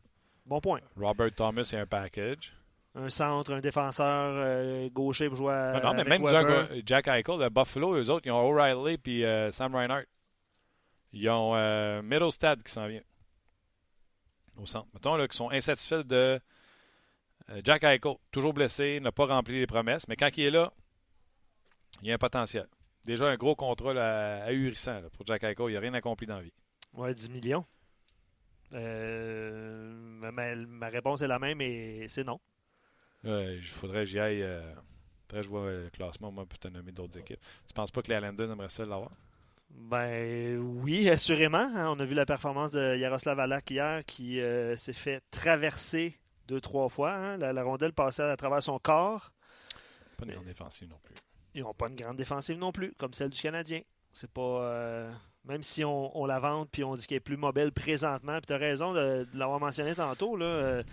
[0.46, 0.80] Bon point.
[0.96, 2.54] Robert Thomas, c'est un package.
[3.00, 6.68] Un centre, un défenseur euh, gaucher pour jouer à, non, mais avec même Weber.
[6.86, 10.04] Jack, Eichel de Buffalo, eux autres, ils ont O'Reilly puis euh, Sam Reinhart.
[11.14, 13.02] Ils ont euh, Middlestad qui s'en vient
[14.58, 14.88] au centre.
[14.96, 16.40] Mettons là, qu'ils sont insatisfaits de
[17.52, 20.74] euh, Jack Eichel, toujours blessé, n'a pas rempli les promesses, mais quand il est là,
[22.02, 22.68] il y a un potentiel.
[23.06, 25.70] Déjà un gros contrat là, ahurissant là, pour Jack Eichel.
[25.70, 26.54] Il n'a rien accompli dans la vie.
[26.94, 27.64] Ouais, 10 millions.
[28.74, 32.40] Euh, ma- ma réponse est la même et c'est non.
[33.28, 34.42] Il faudrait que j'y aille.
[34.44, 34.74] Euh,
[35.28, 37.40] que je vois le classement, moi, pour te nommer d'autres équipes.
[37.68, 39.12] Tu penses pas que les Islanders aimeraient ça l'avoir?
[39.70, 41.58] Ben oui, assurément.
[41.76, 41.90] hein.
[41.90, 46.62] On a vu la performance de Yaroslav Alak hier qui euh, s'est fait traverser deux,
[46.62, 47.14] trois fois.
[47.14, 47.38] hein.
[47.38, 49.32] La, la rondelle passait à travers son corps.
[50.18, 51.16] Pas Mais- grande défensive non plus.
[51.54, 53.82] Ils n'ont pas une grande défensive non plus, comme celle du Canadien.
[54.14, 54.42] C'est pas.
[54.64, 55.12] euh,
[55.44, 58.46] même si on, on la vante puis on dit qu'elle est plus mobile présentement, puis
[58.48, 60.84] tu as raison de, de l'avoir mentionné tantôt, là, euh,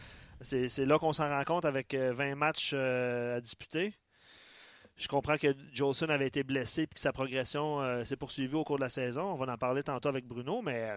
[0.45, 3.95] c'est là qu'on s'en rend compte avec euh, 20 matchs euh, à disputer.
[4.97, 8.65] Je comprends que Jolson avait été blessé et que sa progression euh, s'est poursuivie au
[8.65, 9.33] cours de la saison.
[9.33, 10.91] On va en parler tantôt avec Bruno, mais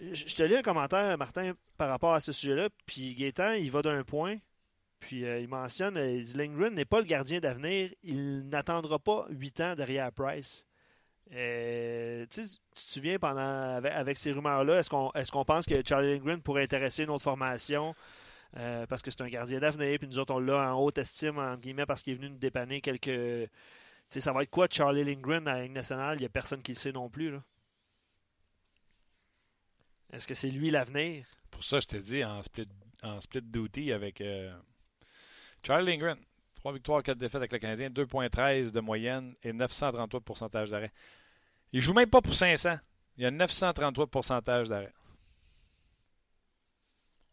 [0.00, 2.68] euh, Je te lis un commentaire, Martin, par rapport à ce sujet-là.
[2.86, 4.38] Puis Gaétan, il va d'un point.
[5.00, 7.90] Puis euh, il mentionne, euh, il dit Lindgren n'est pas le gardien d'avenir.
[8.02, 10.66] Il n'attendra pas huit ans derrière Price.
[11.32, 16.14] Euh, tu te souviens, pendant, avec, ces rumeurs-là, est-ce qu'on est qu'on pense que Charlie
[16.14, 17.94] Lindgren pourrait intéresser une autre formation?
[18.52, 21.60] Parce que c'est un gardien d'avenir, puis nous autres, on l'a en haute estime, entre
[21.60, 23.50] guillemets, parce qu'il est venu nous dépanner quelques.
[24.08, 26.16] sais, ça va être quoi Charlie Lindgren à la Ligue nationale?
[26.16, 27.34] Il n'y a personne qui le sait non plus.
[30.12, 31.26] Est-ce que c'est lui l'avenir?
[31.50, 32.68] Pour ça, je t'ai dit en split,
[33.02, 34.54] en split duty avec euh,
[35.64, 36.18] Charlie Lindgren.
[36.54, 40.92] 3 victoires, 4 défaites avec le Canadien, 2,13 de moyenne et 933 de pourcentage d'arrêt.
[41.72, 42.78] Il joue même pas pour 500.
[43.16, 44.92] Il y a 933 de pourcentage d'arrêt.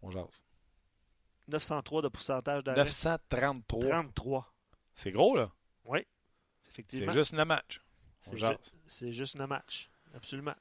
[0.02, 0.42] On jase.
[1.47, 2.84] 903 de pourcentage d'arrêt.
[2.84, 3.89] 933.
[3.89, 4.53] 33.
[4.95, 5.51] C'est gros, là?
[5.86, 6.06] Oui,
[6.69, 7.12] effectivement.
[7.12, 7.82] C'est juste le match.
[8.86, 9.89] C'est juste le match.
[10.15, 10.56] Absolument.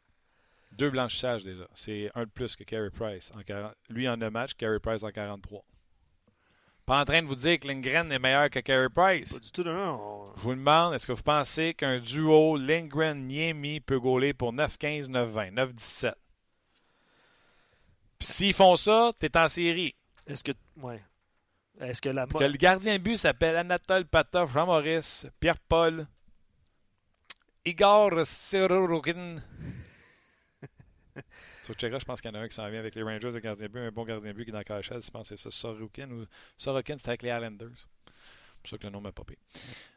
[0.72, 1.68] Deux blanchissages déjà.
[1.74, 3.30] C'est un de plus que Carey Price.
[3.36, 3.74] En 40...
[3.90, 5.64] Lui en 9 matchs, Carey Price en 43.
[6.86, 9.32] Pas en train de vous dire que Lindgren est meilleur que Carey Price.
[9.32, 10.32] Pas du tout, non.
[10.34, 15.54] Je vous demande, est-ce que vous pensez qu'un duo Lindgren-Niemi peut gauler pour 9-15, 9-20,
[15.54, 16.14] 9-17?
[18.18, 19.94] Puis s'ils font ça, t'es en série.
[20.26, 20.52] Est-ce que.
[20.76, 21.02] Ouais.
[21.80, 22.26] Est-ce que la.
[22.26, 26.06] Que le gardien de but s'appelle Anatole Patov, Jean-Maurice, Pierre-Paul,
[27.64, 29.36] Igor Sorokin.
[31.62, 33.30] Sur Cheka, je pense qu'il y en a un qui s'en vient avec les Rangers,
[33.30, 35.02] le gardien but, un bon gardien but qui est dans la KHL.
[35.02, 36.10] Je pense que c'est ça, Sorokin.
[36.10, 36.26] Ou...
[36.56, 37.68] Sorokin, c'était avec les Islanders.
[37.76, 39.38] C'est pour ça que le nom m'a popé.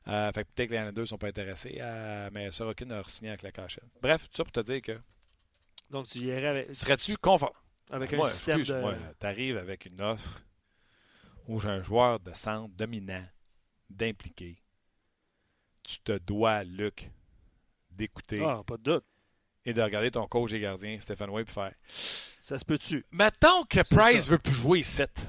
[0.08, 3.30] Euh, fait peut-être que les Islanders ne sont pas intéressés, euh, mais Sorokin a signé
[3.30, 3.84] avec la KHL.
[4.02, 5.00] Bref, tout ça pour te dire que.
[5.90, 6.76] Donc, tu irais avec.
[6.76, 7.65] Serais-tu confort?
[7.92, 8.96] Avec un système de.
[9.20, 10.42] tu arrives avec une offre
[11.48, 13.26] où j'ai un joueur de centre dominant,
[13.90, 14.58] d'impliqué.
[15.84, 17.12] Tu te dois, Luc,
[17.92, 18.44] d'écouter.
[18.44, 19.06] Ah, pas de doute
[19.66, 21.74] et de regarder ton coach et gardien, Stéphane Way, faire.
[22.40, 23.06] Ça se peut-tu?
[23.12, 25.28] Mettons que Price veut plus jouer 7.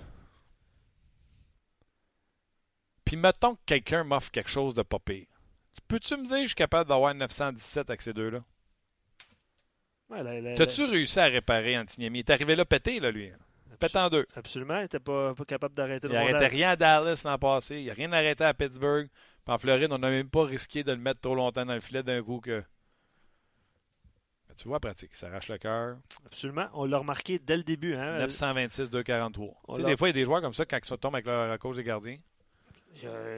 [3.04, 5.26] Puis mettons que quelqu'un m'offre quelque chose de pas pire.
[5.88, 8.44] Peux-tu me dire que je suis capable d'avoir 917 avec ces deux-là?
[10.10, 12.18] Ouais, T'as-tu réussi à réparer Antiniemi?
[12.18, 13.30] Il est arrivé là pété, là, lui.
[13.78, 14.26] Pété en deux.
[14.34, 14.76] Absolument.
[14.78, 17.80] Il n'était pas, pas, capable d'arrêter le Il n'arrêtait rien à Dallas l'an passé.
[17.80, 19.08] Il n'a rien arrêté à Pittsburgh.
[19.44, 21.80] Puis en Floride, on n'a même pas risqué de le mettre trop longtemps dans le
[21.80, 22.62] filet d'un coup que
[24.56, 25.14] tu vois, pratique.
[25.14, 25.98] Ça arrache le cœur.
[26.24, 26.66] Absolument.
[26.72, 27.94] On l'a remarqué dès le début.
[27.94, 28.18] Hein?
[28.18, 29.82] 926, 243.
[29.84, 31.76] des fois, il y a des joueurs comme ça, quand ils tombent avec leur cause
[31.76, 32.16] des gardiens.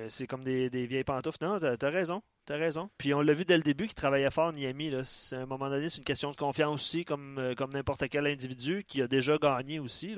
[0.09, 1.38] C'est comme des, vieilles pantoufles.
[1.42, 2.23] Non, t'as as raison.
[2.44, 2.90] T'as raison.
[2.97, 4.94] Puis on l'a vu dès le début qu'il travaillait fort, Niami.
[4.94, 5.03] À
[5.37, 8.85] un moment donné, c'est une question de confiance aussi, comme, euh, comme n'importe quel individu
[8.85, 10.16] qui a déjà gagné aussi.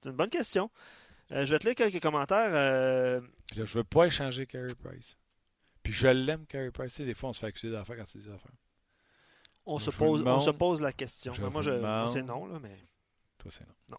[0.00, 0.70] C'est une bonne question.
[1.32, 2.50] Euh, je vais te lire quelques commentaires.
[2.52, 3.20] Euh...
[3.56, 5.16] Là, je veux pas échanger Carey Price.
[5.82, 7.00] Puis je l'aime, Carey Price.
[7.00, 8.52] des fois, on se fait accuser d'affaires quand dit des affaires.
[9.66, 11.32] On, se pose, on se pose la question.
[11.50, 11.70] moi, je,
[12.06, 12.76] c'est non, là, mais.
[13.38, 13.74] Toi, c'est non.
[13.92, 13.98] Non.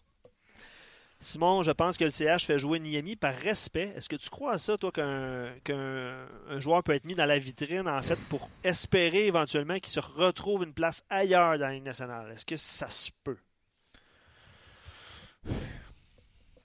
[1.22, 3.92] Simon, je pense que le CH fait jouer Niemi par respect.
[3.94, 7.86] Est-ce que tu crois à ça, toi, qu'un, joueur peut être mis dans la vitrine,
[7.86, 12.32] en fait, pour espérer éventuellement qu'il se retrouve une place ailleurs dans la Ligue nationale?
[12.32, 13.38] Est-ce que ça se peut?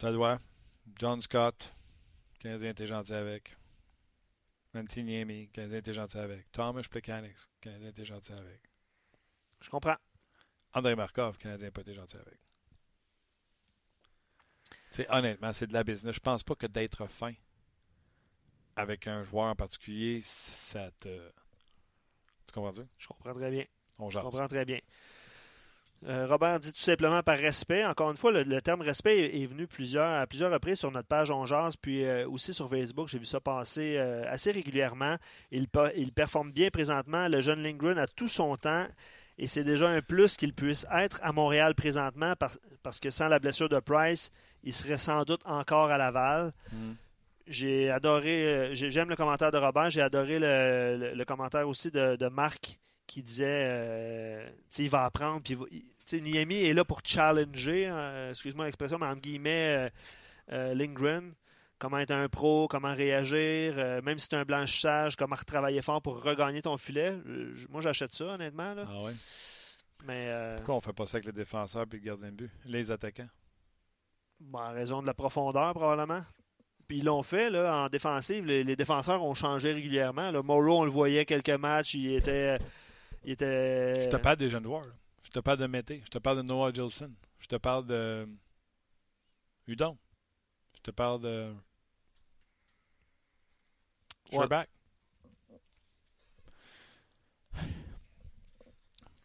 [0.02, 0.40] Ça doit.
[0.96, 1.72] John Scott,
[2.40, 3.56] Canadien était gentil avec.
[4.74, 6.52] Niemi, Canadien était gentil avec.
[6.52, 8.62] Thomas Plekanec, Canadien était gentil avec.
[9.62, 9.98] Je comprends.
[10.74, 12.47] André Markov, Canadien, pas été gentil avec.
[15.10, 16.16] Honnêtement, c'est de la business.
[16.16, 17.34] Je pense pas que d'être fin
[18.76, 21.10] avec un joueur en particulier, ça te.
[22.46, 22.82] Tu comprends-tu?
[22.98, 23.66] Je comprends très bien.
[24.00, 24.80] On Je comprends très bien.
[26.06, 27.84] Euh, Robert dit tout simplement par respect.
[27.84, 31.32] Encore une fois, le, terme respect est, venu plusieurs, à plusieurs reprises sur notre page
[31.32, 31.44] On
[31.82, 33.08] puis euh, aussi sur Facebook.
[33.08, 35.18] J'ai vu ça passer euh, assez régulièrement.
[35.52, 37.28] Il, il performe bien présentement.
[37.28, 38.86] Le jeune Lindgren a tout son temps.
[39.40, 43.40] Et c'est déjà un plus qu'il puisse être à Montréal présentement parce, que sans la
[43.40, 44.32] blessure de Price,
[44.68, 46.54] il serait sans doute encore à Laval.
[46.72, 46.92] Mm.
[47.48, 52.78] J'ai adoré, euh, j'aime le commentaire de Robert, j'ai adoré le, commentaire aussi de, Marc
[53.08, 55.42] qui disait euh, il va apprendre.
[55.42, 55.58] Puis,
[56.20, 59.90] Niemi est là pour challenger, hein, excuse-moi l'expression, mais entre guillemets,
[60.52, 61.34] euh, Lindgren
[61.80, 66.02] comment être un pro, comment réagir, euh, même si tu un blanchissage, comment retravailler fort
[66.02, 67.16] pour regagner ton filet.
[67.70, 68.74] moi, j'achète ça, honnêtement.
[68.74, 68.86] Là.
[68.88, 69.14] Ah ouais?
[70.06, 72.52] Mais, euh, Pourquoi on fait pas ça avec les défenseurs et le gardien de but,
[72.66, 73.30] les attaquants?
[74.40, 76.22] Bon, en raison de la profondeur, probablement.
[76.88, 78.46] Puis ils l'ont fait, là, en défensive.
[78.46, 80.32] Les, défenseurs ont changé régulièrement.
[80.32, 80.42] Là.
[80.42, 82.58] Moreau, on le voyait quelques matchs, il était...
[83.24, 84.06] Il était...
[84.06, 84.88] Je te parle des jeunes joueurs.
[85.24, 86.02] Je te parle de Mété.
[86.06, 87.12] Je te parle de Noah Gilson.
[87.40, 88.28] Je te parle de...
[89.68, 89.98] Udon.
[90.76, 91.54] Je te parle de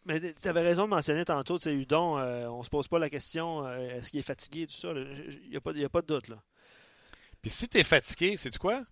[0.05, 2.99] Mais tu avais raison de mentionner tantôt, tu sais, Udon, euh, on se pose pas
[2.99, 4.91] la question euh, est-ce qu'il est fatigué, tout ça.
[4.91, 6.27] Il n'y a, a pas de doute.
[6.27, 6.41] Là.
[7.41, 8.83] Puis si tu es fatigué, c'est quoi?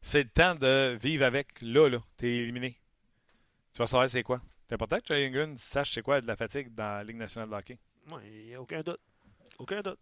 [0.00, 1.60] C'est le temps de vivre avec.
[1.62, 2.76] Là, là, tu es éliminé.
[3.72, 4.40] Tu vas savoir c'est quoi.
[4.66, 7.48] C'est important que Jalen Green sache c'est quoi de la fatigue dans la Ligue nationale
[7.48, 7.78] de hockey.
[8.24, 9.00] Il n'y a aucun doute.
[9.58, 9.98] Aucun doute.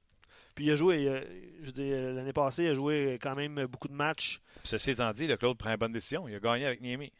[0.54, 1.20] Puis il a joué, euh,
[1.62, 4.40] je dire, l'année passée, il a joué quand même beaucoup de matchs.
[4.56, 6.28] Puis ceci étant dit, le Claude prend une bonne décision.
[6.28, 7.12] Il a gagné avec Niemi.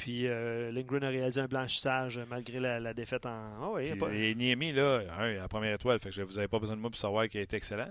[0.00, 3.30] Puis euh, Lindgren a réalisé un blanchissage malgré la, la défaite en.
[3.62, 6.48] Ah oui, y pas- Et Niemi, là, la première étoile, fait que je- vous n'avez
[6.48, 7.90] pas besoin de moi pour savoir qu'il a été excellent.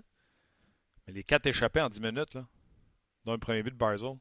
[1.07, 2.45] Mais les quatre échappés en 10 minutes, là,
[3.25, 4.17] dont le premier but de Barzell.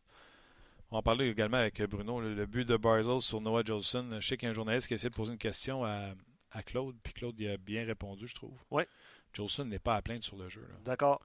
[0.90, 4.18] On en parlait également avec Bruno, le, le but de Barzell sur Noah Jolson.
[4.20, 6.14] Je sais qu'il y a un journaliste qui a essayé de poser une question à,
[6.53, 8.57] à Claude, puis Claude il a bien répondu, je trouve.
[8.70, 8.87] Ouais.
[9.35, 10.66] Jolson n'est pas à plaindre sur le jeu.
[10.85, 11.20] D'accord,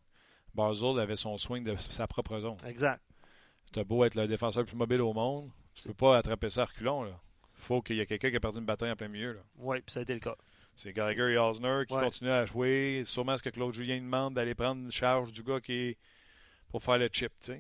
[0.54, 2.58] Barzell avait son swing de sa propre zone.
[2.65, 3.02] exact.
[3.65, 5.49] C'était beau être le défenseur le plus mobile au monde.
[5.75, 7.03] Tu peux pas attraper ça à reculons.
[7.03, 7.19] Là.
[7.55, 9.39] faut qu'il y ait quelqu'un qui a perdu une bataille en plein milieu.
[9.57, 10.36] Oui, puis ça a été le cas.
[10.75, 12.01] C'est Gallagher et Osner qui Ouais.
[12.03, 13.03] continuent à jouer.
[13.05, 15.97] Sûrement ce que Claude Julien demande d'aller prendre une charge du gars qui est
[16.69, 17.31] pour faire le chip.
[17.47, 17.53] Je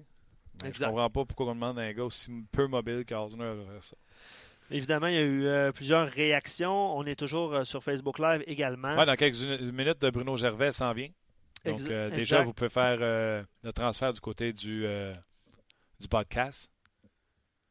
[0.67, 0.87] Exact.
[0.87, 3.95] comprends pas pourquoi on demande à un gars aussi peu mobile qu'Osner de faire ça.
[4.71, 6.97] Évidemment, il y a eu euh, plusieurs réactions.
[6.97, 8.97] On est toujours euh, sur Facebook Live également.
[8.97, 11.09] Ouais, dans quelques minutes, Bruno Gervais s'en vient.
[11.65, 12.15] Donc, euh, exact.
[12.15, 14.85] déjà, vous pouvez faire le transfert du côté du,
[15.99, 16.69] du podcast.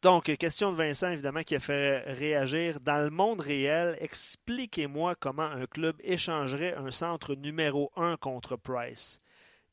[0.03, 2.81] Donc, question de Vincent, évidemment, qui a fait réagir.
[2.81, 9.21] Dans le monde réel, expliquez-moi comment un club échangerait un centre numéro 1 contre Price.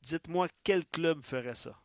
[0.02, 1.76] Dites-moi quel club ferait ça.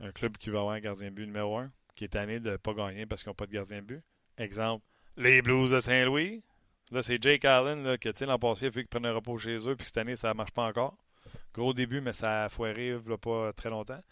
[0.00, 2.50] Un club qui va avoir un gardien de but numéro un, qui est tanné de
[2.50, 4.02] ne pas gagner parce qu'ils n'ont pas de gardien de but.
[4.36, 4.84] Exemple,
[5.16, 6.44] les Blues de Saint-Louis.
[6.90, 9.38] Là, c'est Jake Allen là, que l'an passé, il a fallu qu'ils prennent un repos
[9.38, 10.98] chez eux, puis cette année, ça ne marche pas encore.
[11.54, 14.02] Gros début, mais ça a foiré il n'y a pas très longtemps.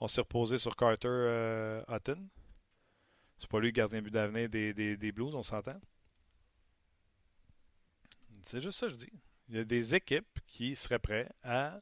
[0.00, 2.28] On s'est reposé sur Carter euh, Hutton.
[3.38, 5.78] C'est pas lui le gardien but d'avenir des, des, des Blues, on s'entend.
[8.42, 9.12] C'est juste ça que je dis.
[9.48, 11.80] Il y a des équipes qui seraient prêtes à.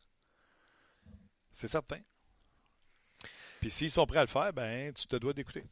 [1.53, 2.01] C'est certain.
[3.61, 5.65] Puis s'ils sont prêts à le faire, ben tu te dois d'écouter.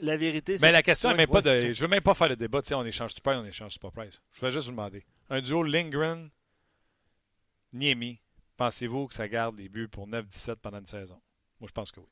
[0.00, 1.68] La vérité, c'est Mais la question même pas ouais.
[1.68, 1.72] de.
[1.72, 3.92] Je veux même pas faire le débat, tu sais, on échange super, on échange super
[3.92, 4.20] price.
[4.32, 5.04] Je vais juste vous demander.
[5.28, 6.30] Un duo Lindgren,
[7.72, 8.20] Niemi,
[8.58, 11.18] pensez-vous que ça garde les buts pour 9-17 pendant une saison?
[11.60, 12.06] Moi, je pense que oui.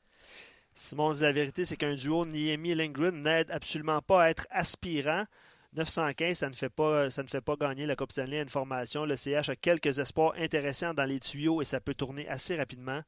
[0.73, 4.47] Simon dit la vérité, c'est qu'un duo Niemi et Lindgren n'aide absolument pas à être
[4.49, 5.25] aspirant.
[5.73, 8.49] 915, ça ne fait pas, ça ne fait pas gagner la Coupe Stanley à une
[8.49, 9.05] formation.
[9.05, 13.01] Le CH a quelques espoirs intéressants dans les tuyaux et ça peut tourner assez rapidement.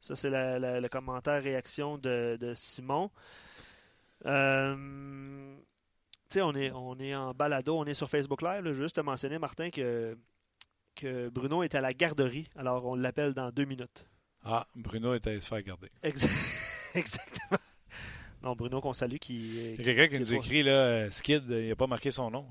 [0.00, 3.10] Ça, c'est le commentaire réaction de, Simon.
[4.26, 5.56] Euh,
[6.36, 8.64] on est, on est en balado, on est sur Facebook Live.
[8.64, 8.72] là.
[8.72, 10.16] Juste te mentionner, Martin, que,
[10.94, 12.48] que Bruno est à la garderie.
[12.56, 14.06] Alors, on l'appelle dans deux minutes.
[14.44, 15.90] Ah, Bruno est allé se faire garder.
[16.02, 16.28] Exa-
[16.94, 17.58] Exactement.
[18.42, 19.74] Non, Bruno, qu'on salue, qui.
[19.78, 22.30] Il y a quelqu'un qui nous écrit, là, euh, Skid, il n'a pas marqué son
[22.30, 22.46] nom.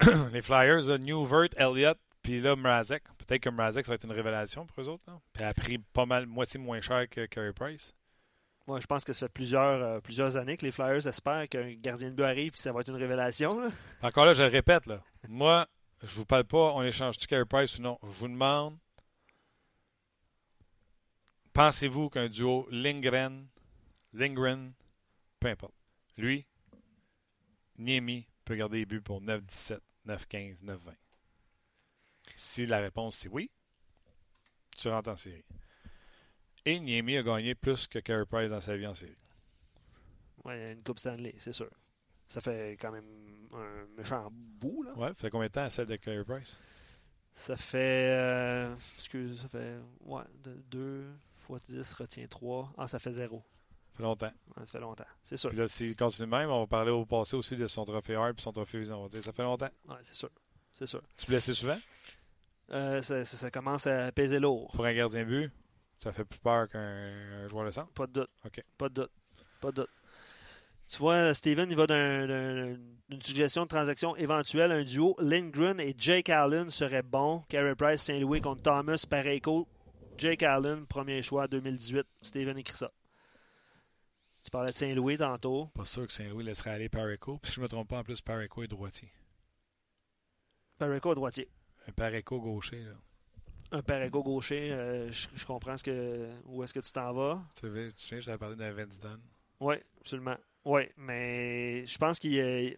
[0.00, 0.28] hein.
[0.32, 3.04] les Flyers, là, Newvert, Elliott, puis là, Mrazek.
[3.18, 5.04] Peut-être que Mrazek, ça va être une révélation pour eux autres.
[5.06, 5.20] Là.
[5.34, 7.94] Puis elle a pris pas mal, moitié moins cher que Carey Price.
[8.66, 11.70] Moi, je pense que ça fait plusieurs, euh, plusieurs années que les Flyers espèrent qu'un
[11.74, 13.60] gardien de but arrive et que ça va être une révélation.
[13.60, 13.68] là.
[14.02, 15.02] Encore là, je le répète, là.
[15.28, 15.66] Moi,
[16.06, 17.98] je vous parle pas, on échange-tu Carey Price ou non?
[18.02, 18.78] Je vous demande,
[21.52, 23.48] pensez-vous qu'un duo Lindgren,
[24.12, 24.72] Lindgren,
[25.40, 25.74] peu importe,
[26.16, 26.46] lui,
[27.78, 30.78] Niemi peut garder les buts pour 9-17, 9-15, 9-20?
[32.36, 33.50] Si la réponse c'est oui,
[34.76, 35.44] tu rentres en série.
[36.66, 39.16] Et Niemi a gagné plus que Carey Price dans sa vie en série.
[40.44, 41.70] Ouais, une Coupe Stanley, c'est sûr.
[42.28, 43.04] Ça fait quand même
[43.52, 44.82] un méchant bout.
[44.82, 44.92] Là.
[44.94, 46.56] Ouais, ça fait combien de temps celle de Carey Price?
[47.34, 48.10] Ça fait.
[48.12, 49.76] euh, excuse, ça fait.
[50.00, 50.22] Ouais,
[50.70, 51.04] 2
[51.40, 52.72] fois 10, retient 3.
[52.78, 53.42] Ah, ça fait 0.
[53.92, 54.32] Ça fait longtemps.
[54.58, 55.50] ça fait longtemps, c'est sûr.
[55.50, 58.38] Puis là, s'il continue même, on va parler au passé aussi de son trophée Hart
[58.38, 58.96] et son trophée Vison.
[58.96, 59.70] On va dire, ça fait longtemps.
[59.88, 60.30] Ouais, c'est sûr.
[60.72, 61.00] C'est sûr.
[61.16, 61.78] Tu blessé souvent?
[62.70, 64.72] Euh, ça, ça- ça commence à peser lourd.
[64.74, 65.52] Pour un gardien de but,
[66.02, 66.80] ça fait plus peur qu'un
[67.44, 67.92] un joueur de centre?
[67.92, 68.30] Pas de doute.
[68.44, 68.64] OK.
[68.78, 69.10] Pas de doute.
[69.60, 69.90] Pas de doute.
[70.94, 72.78] Tu vois, Steven, il va d'un- d'un-
[73.08, 74.70] d'une suggestion de transaction éventuelle.
[74.70, 77.42] Un duo Lindgren et Jake Allen serait bon.
[77.48, 79.66] Carey Price, Saint-Louis contre Thomas Pareco.
[80.16, 82.06] Jake Allen, premier choix 2018.
[82.22, 82.92] Steven écrit ça.
[84.44, 85.66] Tu parlais de Saint-Louis tantôt.
[85.74, 87.38] Pas sûr que Saint-Louis laisserait aller Pareco.
[87.42, 89.08] Puis si je ne me trompe pas, en plus, Pareco est droitier.
[90.78, 91.48] Pareco droitier.
[91.88, 92.94] Un Pareco gaucher, là.
[93.72, 94.70] Un Pareco gaucher.
[94.70, 97.42] euh, je, je comprends ce que, où est-ce que tu t'en vas.
[97.56, 99.20] Tu sais, tu sais, je t'avais parlé d'un Vince Dunn.
[99.60, 100.36] Oui, absolument.
[100.64, 102.74] Oui, mais je pense qu'il a-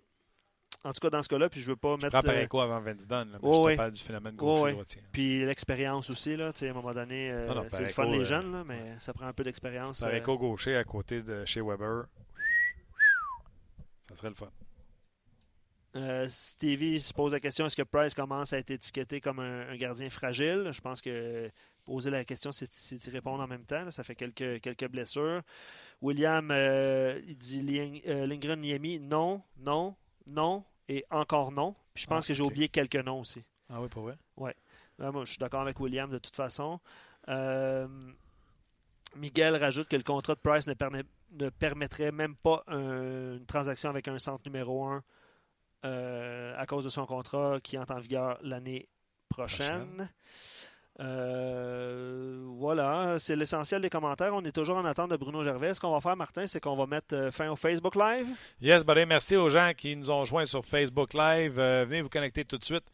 [0.85, 2.11] En tout cas, dans ce cas-là, puis je veux pas Je mettre.
[2.21, 3.77] prends euh, Pareco avant Vince Dunn, là, mais Oh, je te oui.
[3.77, 4.73] parle du phénomène Oh, oui.
[4.73, 5.03] droitier.
[5.13, 8.21] Puis l'expérience aussi, là, tu sais, à un moment donné, euh, c'est le fun les
[8.21, 10.03] euh, jeunes, là, mais ça prend un peu d'expérience.
[10.03, 12.05] euh, Pareco gaucher à côté de chez Weber.
[14.09, 14.51] Ça serait le fun.
[15.97, 19.71] Euh, Stevie se pose la question est-ce que Price commence à être étiqueté comme un,
[19.71, 20.69] un gardien fragile?
[20.71, 21.51] Je pense que
[21.87, 23.85] poser la question, c'est c'est y répondre en même temps.
[23.85, 23.91] là.
[23.91, 25.41] Ça fait quelques, quelques blessures.
[26.03, 31.75] William, euh, il dit Ling- euh, Lindgren Niemi, non, non, non et encore non.
[31.95, 33.43] Puis je pense Ah, que j'ai oublié quelques noms aussi.
[33.71, 34.17] Ah oui, pour vrai?
[34.99, 36.81] Ah, moi, je suis d'accord avec William de toute façon.
[37.29, 37.87] Euh,
[39.15, 43.47] Miguel rajoute que le contrat de Price ne, permet- ne permettrait même pas un- une
[43.47, 45.03] transaction avec un centre numéro 1
[45.83, 48.89] à cause de son contrat qui entre en vigueur l'année
[49.29, 50.11] prochaine.
[50.99, 54.33] Euh, voilà, c'est l'essentiel des commentaires.
[54.35, 55.75] On est toujours en attente de Bruno Gervais.
[55.75, 58.27] Ce qu'on va faire, Martin, c'est qu'on va mettre euh, fin au Facebook Live.
[58.61, 59.05] Yes, buddy.
[59.05, 61.59] Merci aux gens qui nous ont joints sur Facebook Live.
[61.59, 62.85] Euh, venez vous connecter tout de suite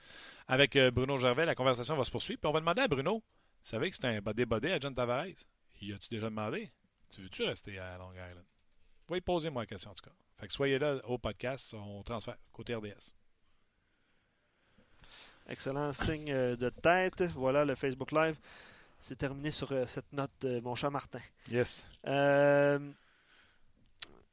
[0.48, 1.46] avec Bruno Gervais.
[1.46, 2.40] La conversation va se poursuivre.
[2.40, 3.22] Puis on va demander à Bruno, vous
[3.62, 5.26] savez que c'est un body-body à John Tavares?
[5.80, 6.68] Y a-tu déjà demandé?
[7.14, 8.44] Tu veux-tu rester à Long Island?
[8.44, 10.14] Vous pouvez poser moi la question en tout cas.
[10.38, 13.14] Fait que soyez là au podcast, on transfère côté RDS.
[15.52, 17.22] Excellent signe euh, de tête.
[17.34, 18.36] Voilà le Facebook Live.
[19.00, 21.20] C'est terminé sur euh, cette note, euh, mon cher Martin.
[21.50, 21.86] Yes.
[22.06, 22.78] Euh,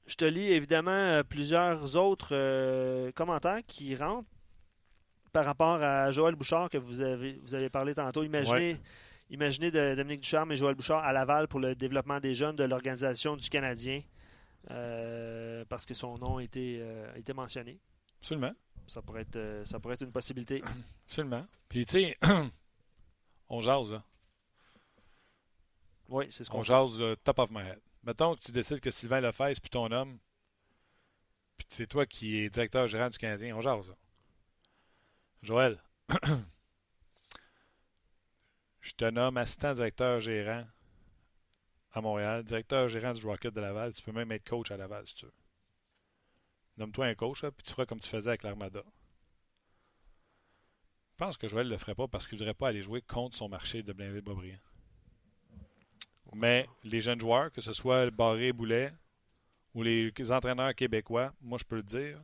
[0.07, 4.29] je te lis évidemment plusieurs autres euh, commentaires qui rentrent
[5.33, 8.23] par rapport à Joël Bouchard que vous avez, vous avez parlé tantôt.
[8.23, 8.77] Imaginez,
[9.29, 12.63] imaginez de, Dominique Ducharme et Joël Bouchard à Laval pour le développement des jeunes de
[12.63, 14.01] l'organisation du Canadien
[14.71, 16.81] euh, parce que son nom a été,
[17.13, 17.77] a été mentionné.
[18.21, 18.53] Absolument.
[18.89, 20.61] Ça pourrait être, euh, ça pourrait être une possibilité.
[21.07, 21.45] Absolument.
[21.69, 22.17] Puis tu sais,
[23.49, 24.03] on jase là.
[26.09, 27.79] Oui, c'est ce qu'on On jase le top of my head.
[28.03, 30.17] Mettons que tu décides que Sylvain Lefebvre puis ton homme,
[31.57, 33.89] puis c'est toi qui es directeur gérant du Canadien, on jase.
[33.89, 33.95] là.
[35.43, 35.81] Joël,
[38.81, 40.65] je te nomme assistant directeur gérant
[41.91, 43.93] à Montréal, directeur gérant du Rocket de Laval.
[43.93, 45.33] Tu peux même être coach à Laval si tu veux.
[46.79, 48.83] Nomme-toi un coach, puis tu feras comme tu faisais avec l'Armada.
[51.11, 53.01] Je pense que Joël ne le ferait pas parce qu'il ne voudrait pas aller jouer
[53.01, 54.59] contre son marché de Blainville-Boisbriand.
[56.33, 58.93] Mais les jeunes joueurs, que ce soit Barré Boulet
[59.73, 62.23] ou les entraîneurs québécois, moi je peux le dire,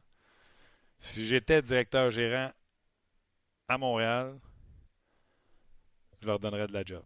[1.00, 2.52] si j'étais directeur gérant
[3.68, 4.40] à Montréal,
[6.22, 7.04] je leur donnerais de la job.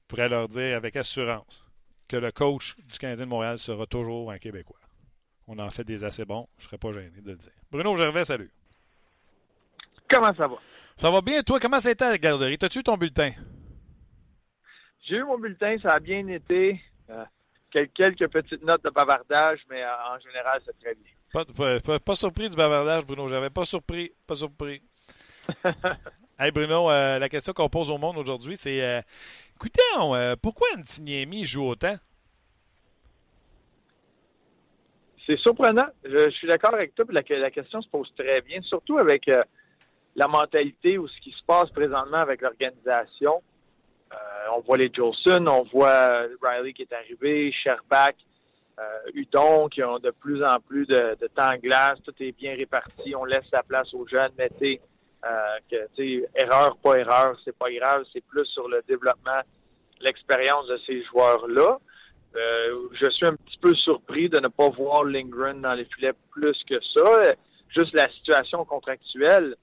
[0.00, 1.62] Je pourrais leur dire avec assurance
[2.08, 4.83] que le coach du Canadien de Montréal sera toujours un Québécois.
[5.46, 7.52] On en fait des assez bons, je ne serais pas gêné de le dire.
[7.70, 8.50] Bruno Gervais, salut.
[10.10, 10.56] Comment ça va?
[10.96, 11.60] Ça va bien, toi?
[11.60, 12.56] Comment ça a été à la garderie?
[12.56, 13.30] T'as-tu eu ton bulletin?
[15.06, 16.80] J'ai eu mon bulletin, ça a bien été.
[17.10, 17.24] Euh,
[17.70, 21.10] quel- quelques petites notes de bavardage, mais euh, en général, c'est très bien.
[21.32, 23.28] Pas, pas- pas- pas surpris du bavardage, Bruno.
[23.28, 24.12] J'avais pas surpris.
[24.26, 24.82] Pas surpris.
[26.38, 29.04] hey Bruno, euh, la question qu'on pose au monde aujourd'hui, c'est
[29.56, 29.82] écoutez,
[30.40, 31.94] pourquoi Antiniemi joue autant?
[35.26, 35.86] C'est surprenant.
[36.04, 37.04] Je, suis d'accord avec toi.
[37.10, 39.42] La, la question se pose très bien, surtout avec euh,
[40.16, 43.42] la mentalité ou ce qui se passe présentement avec l'organisation.
[44.12, 44.16] Euh,
[44.56, 48.14] on voit les Jolson, on voit Riley qui est arrivé, Sherbach,
[48.78, 51.98] euh, Udon qui ont de plus en plus de, de temps en glace.
[52.04, 53.14] Tout est bien réparti.
[53.16, 54.32] On laisse la place aux jeunes.
[54.58, 54.80] Sais,
[55.24, 58.04] euh, que, erreur, pas erreur, c'est pas grave.
[58.12, 59.40] C'est plus sur le développement,
[60.00, 61.78] l'expérience de ces joueurs-là.
[62.36, 66.14] Euh, je suis un petit peu surpris de ne pas voir Lindgren dans les filets
[66.30, 67.00] plus que ça.
[67.00, 67.34] Euh,
[67.68, 69.56] Juste la situation contractuelle.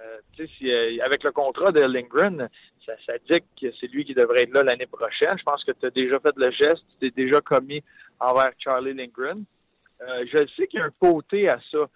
[0.00, 2.46] Euh, si, euh, avec le contrat de Lindgren,
[2.86, 5.36] ça, ça dit que c'est lui qui devrait être là l'année prochaine.
[5.36, 7.82] Je pense que tu as déjà fait le geste, tu t'es déjà commis
[8.20, 9.44] envers Charlie Lindgren.
[10.00, 11.88] Je sais qu'il y a un côté à ça.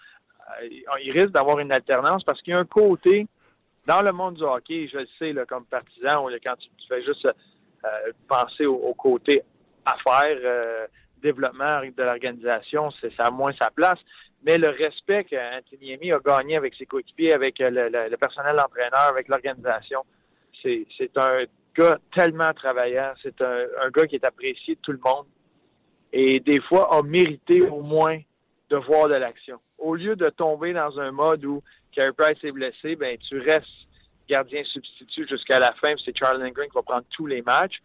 [1.04, 3.28] Il risque d'avoir une alternance parce qu'il y a un côté
[3.86, 7.28] dans le monde du hockey, je le sais, comme partisan, quand tu, fais juste
[8.26, 9.44] penser au, au côté
[9.84, 10.86] affaires, euh,
[11.22, 13.98] développement de l'organisation, c'est ça a moins sa place.
[14.44, 19.08] Mais le respect qu'Antiniemi a gagné avec ses coéquipiers, avec euh, le, le- personnel entraîneur,
[19.10, 20.04] avec l'organisation,
[20.60, 21.44] c'est c'est un
[21.76, 23.12] gars tellement travaillant.
[23.22, 25.26] C'est un, un gars qui est apprécié de tout le monde
[26.12, 28.18] et des fois a mérité au moins
[28.68, 29.58] de voir de l'action.
[29.78, 31.62] Au lieu de tomber dans un mode où
[31.92, 33.66] Carey Price est blessé, ben tu restes
[34.28, 37.78] gardien substitut jusqu'à la fin, c'est Charlie Lindgren qui va prendre tous les matchs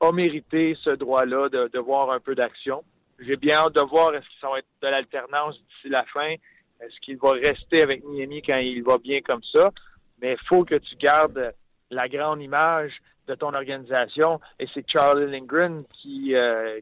[0.00, 2.82] a mérité ce droit-là de, voir un peu d'action.
[3.18, 6.34] J'ai bien hâte de voir est-ce ça va être de l'alternance d'ici la fin.
[6.80, 9.70] Est-ce qu'il va rester avec Niemi quand il va bien comme ça?
[10.20, 11.52] Mais il faut que tu gardes
[11.90, 12.92] la grande image
[13.26, 16.80] de ton organisation et c'est Charlie Lindgren qui, euh,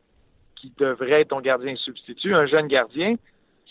[0.56, 3.14] qui devrait être ton gardien substitut, un jeune gardien.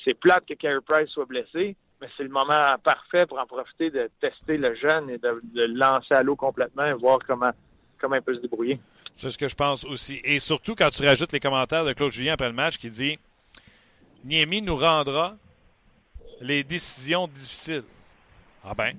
[0.03, 3.89] C'est plate que Carey Price soit blessé, mais c'est le moment parfait pour en profiter
[3.89, 7.51] de tester le jeune et de, le lancer à l'eau complètement et voir comment,
[7.99, 8.79] comment il peut se débrouiller.
[9.17, 10.21] C'est ce que je pense aussi.
[10.23, 13.19] Et surtout quand tu rajoutes les commentaires de Claude Julien après le match qui dit
[14.23, 15.35] Niemi nous rendra
[16.41, 17.83] les décisions difficiles.
[18.63, 18.95] Ah ben,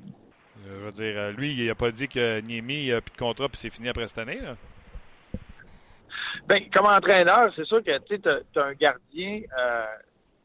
[0.64, 3.58] je veux dire, lui, il n'a pas dit que Niemi n'a plus de contrat puis
[3.58, 4.40] c'est fini après cette année.
[4.40, 4.56] Là.
[6.46, 9.86] Ben, comme entraîneur, c'est sûr que tu as, un gardien euh,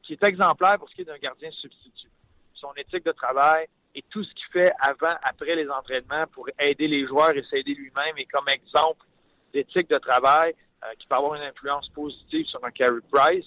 [0.02, 2.10] qui est exemplaire pour ce qui est d'un gardien substitut.
[2.56, 6.88] Son éthique de travail et tout ce qu'il fait avant, après les entraînements pour aider
[6.88, 9.06] les joueurs et s'aider lui-même et comme exemple
[9.54, 13.46] d'éthique de travail euh, qui peut avoir une influence positive sur un Carey Price.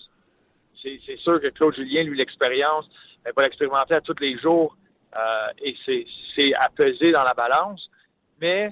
[0.83, 2.87] C'est sûr que Claude Julien, lui, l'expérience,
[3.25, 4.77] il va l'expérimenter à tous les jours
[5.17, 7.91] euh, et c'est à peser dans la balance.
[8.39, 8.71] Mais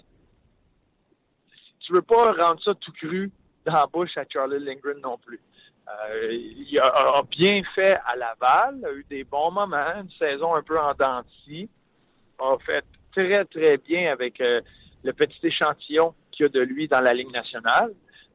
[1.81, 3.31] tu veux pas rendre ça tout cru
[3.65, 5.41] dans la bouche à Charlie Lindgren non plus.
[6.11, 10.63] Euh, il a, bien fait à Laval, a eu des bons moments, une saison un
[10.63, 11.69] peu en denti,
[12.39, 14.61] a fait très, très bien avec euh,
[15.03, 17.93] le petit échantillon qu'il y a de lui dans la Ligue nationale.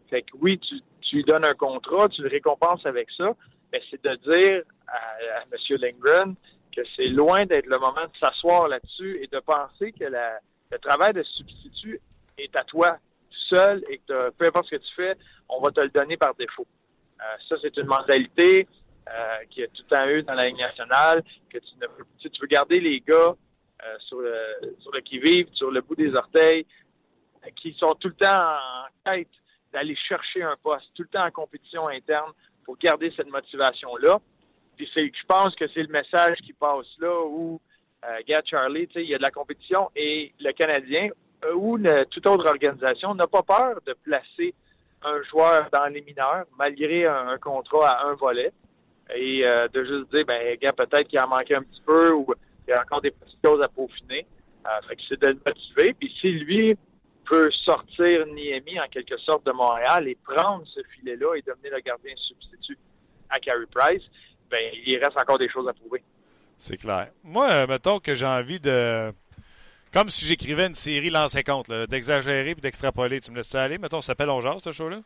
[0.10, 0.76] Fait que oui, tu,
[1.16, 3.34] lui donnes un contrat, tu le récompenses avec ça,
[3.72, 5.78] mais c'est de dire à, M.
[5.82, 6.36] Lindgren
[6.76, 11.14] que c'est loin d'être le moment de s'asseoir là-dessus et de penser que le travail
[11.14, 12.00] de substitut
[12.38, 12.98] est à toi
[13.50, 15.16] seul et que peu importe ce que tu fais,
[15.50, 16.68] on va te le donner par défaut.
[17.22, 18.68] Euh, ça, c'est une mentalité
[19.08, 21.88] euh, qui a tout le temps eu dans la Ligue nationale, que tu, ne,
[22.22, 24.36] si tu veux garder les gars euh, sur, le,
[24.80, 26.66] sur le qui-vive, sur le bout des orteils,
[27.56, 29.30] qui sont tout le temps en quête
[29.72, 32.32] d'aller chercher un poste, tout le temps en compétition interne
[32.66, 34.20] pour garder cette motivation-là.
[34.76, 37.60] Puis c'est, je pense que c'est le message qui passe là où,
[38.06, 41.10] euh, Charlie, il y a de la compétition et le Canadien,
[41.56, 41.78] ou
[42.10, 44.54] toute autre organisation n'a pas peur de placer
[45.04, 48.52] un joueur dans les mineurs, malgré un, contrat à un volet,
[49.16, 52.34] et euh, de juste dire, ben, peut-être qu'il en manqué un petit peu ou
[52.68, 54.26] il y a encore des petites choses à peaufiner.
[54.66, 55.94] Euh, fait que c'est de le motiver.
[55.94, 56.76] Puis si lui
[57.26, 61.80] peut sortir Niemi en quelque sorte de Montréal et prendre ce filet-là et devenir le
[61.80, 62.78] gardien substitut
[63.30, 64.04] à Carey Price,
[64.50, 66.04] ben, il reste encore des choses à prouver.
[66.58, 67.12] C'est clair.
[67.24, 69.14] Moi, mettons que j'ai envie de
[69.98, 73.20] comme si j'écrivais une série lancée compte, d'exagérer puis d'extrapoler.
[73.20, 73.80] Tu me laisses aller?
[73.80, 75.00] Mettons, ça s'appelle On Jase, ce show-là?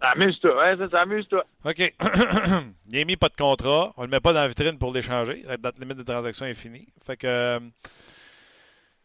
[0.00, 1.44] Amuse-toi, ouais, ça amuse-toi.
[1.62, 1.94] OK.
[2.90, 3.92] Il a mis pas de contrat.
[3.98, 5.42] On le met pas dans la vitrine pour l'échanger.
[5.46, 6.88] La date limite de transaction est finie.
[7.06, 7.26] Fait que.
[7.26, 7.60] Euh,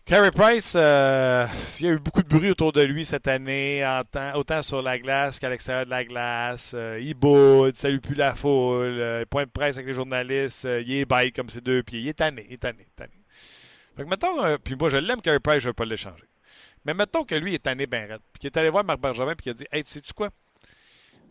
[0.06, 1.47] Carey Price, euh,
[1.80, 3.86] il y a eu beaucoup de bruit autour de lui cette année,
[4.36, 6.72] autant sur la glace qu'à l'extérieur de la glace.
[6.76, 11.06] Euh, il boude, salue plus la foule, point de presse avec les journalistes, il est
[11.06, 11.99] bail comme ses deux pieds.
[11.99, 13.22] Il est tanné, il est tanné, tanné.
[13.96, 16.24] Fait que mettons, euh, puis moi je l'aime Carey Price, je ne veux pas l'échanger.
[16.86, 19.36] Mais mettons que lui est tanné ben raide, puis qu'il est allé voir Marc Bergevin,
[19.36, 20.30] puis qu'il a dit Hey, sais-tu quoi?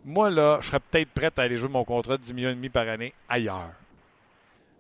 [0.05, 2.55] Moi, là, je serais peut-être prêt à aller jouer mon contrat de 10 millions et
[2.55, 3.73] demi par année ailleurs.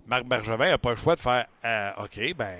[0.06, 2.58] Marc Bergevin n'a pas le choix de faire euh, OK, ben,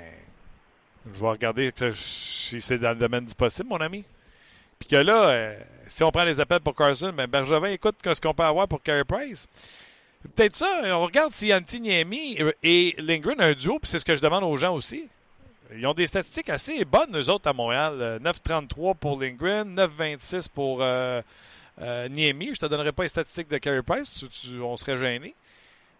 [1.12, 4.05] je vais regarder si c'est dans le domaine du possible, mon ami.
[4.79, 5.59] Puis que là, euh,
[5.89, 8.83] si on prend les appels pour Carson, ben Bergevin écoute ce qu'on peut avoir pour
[8.83, 9.49] Carey Price.
[10.35, 10.83] Peut-être ça.
[10.85, 14.45] On regarde si Antiniemi et Lindgren ont un duo, puis c'est ce que je demande
[14.45, 15.09] aux gens aussi.
[15.75, 18.20] Ils ont des statistiques assez bonnes, eux autres, à Montréal.
[18.23, 21.23] 9,33 euh, pour Lindgren, 9,26 pour euh,
[21.81, 22.51] euh, Niemi.
[22.55, 24.25] Je te donnerai pas les statistiques de Carey Price,
[24.61, 25.35] on serait gêné.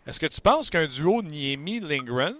[0.07, 2.35] Est-ce que tu penses qu'un duo Niemi-Lindgren,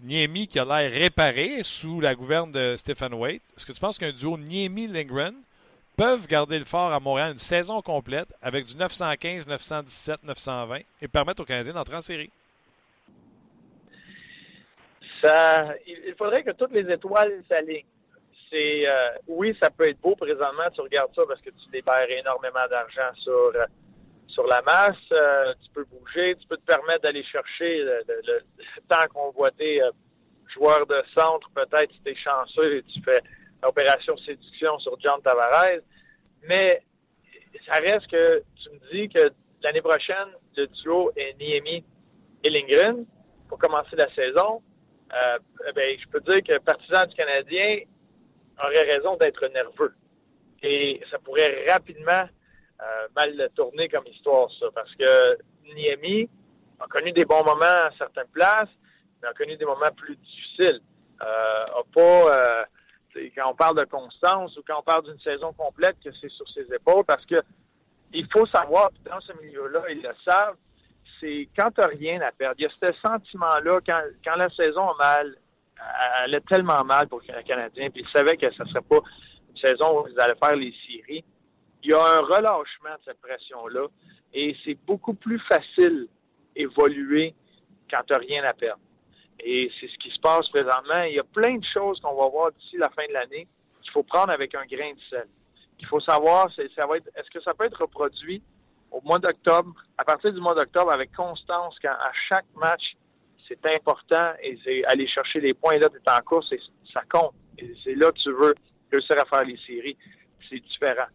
[0.00, 3.98] Niemi qui a l'air réparé sous la gouverne de Stephen Waite, est-ce que tu penses
[3.98, 5.34] qu'un duo Niemi-Lindgren
[5.98, 11.08] peuvent garder le fort à Montréal une saison complète avec du 915, 917, 920 et
[11.08, 12.30] permettre aux Canadiens d'entrer en série?
[15.20, 17.84] Ça, il faudrait que toutes les étoiles s'alignent.
[18.48, 20.70] C'est euh, oui, ça peut être beau présentement.
[20.72, 23.52] Tu regardes ça parce que tu libères énormément d'argent sur
[24.28, 24.96] sur la masse.
[25.10, 28.40] Euh, tu peux bouger, tu peux te permettre d'aller chercher le, le,
[28.88, 29.90] temps convoité euh,
[30.54, 31.50] joueur de centre.
[31.54, 33.20] Peut-être si tu es chanceux et tu fais
[33.62, 35.80] opération séduction sur John Tavares.
[36.44, 36.82] Mais
[37.70, 39.30] ça reste que tu me dis que
[39.62, 41.84] l'année prochaine, le duo est Niemi
[42.44, 43.04] et Lindgren
[43.48, 44.62] pour commencer la saison.
[45.12, 45.38] Euh,
[45.74, 47.80] ben, je peux dire que partisan du Canadien
[48.62, 49.94] aurait raison d'être nerveux.
[50.62, 52.28] Et ça pourrait rapidement
[52.82, 55.38] euh, mal tourner comme histoire, ça, parce que
[55.74, 56.28] Niemi
[56.80, 58.68] a connu des bons moments à certaines places,
[59.22, 60.80] mais a connu des moments plus difficiles.
[61.20, 62.66] Euh, a pas
[63.34, 66.48] quand on parle de constance ou quand on parle d'une saison complète, que c'est sur
[66.50, 67.36] ses épaules, parce que
[68.12, 70.56] il faut savoir, dans ce milieu-là, ils le savent,
[71.20, 72.56] c'est quand tu n'as rien à perdre.
[72.58, 75.36] Il y a ce sentiment-là, quand, la saison a mal,
[76.24, 79.00] elle est tellement mal pour les Canadiens, puis ils savaient que ce ne serait pas
[79.50, 81.24] une saison où ils allaient faire les séries.
[81.82, 83.86] Il y a un relâchement de cette pression-là,
[84.32, 86.08] et c'est beaucoup plus facile
[86.56, 87.34] évoluer
[87.90, 88.80] quand tu n'as rien à perdre.
[89.40, 91.02] Et c'est ce qui se passe présentement.
[91.02, 93.46] Il y a plein de choses qu'on va voir d'ici la fin de l'année
[93.82, 95.26] qu'il faut prendre avec un grain de sel.
[95.80, 98.42] Il faut savoir, ça va être, est-ce que ça peut être reproduit
[98.90, 102.96] au mois d'octobre, à partir du mois d'octobre, avec constance, quand à chaque match,
[103.46, 106.60] c'est important et c'est aller chercher les points là, tu es en course et
[106.92, 107.32] ça compte.
[107.58, 108.54] Et c'est là que tu veux
[108.90, 109.96] réussir à faire les séries.
[110.48, 111.06] C'est différent.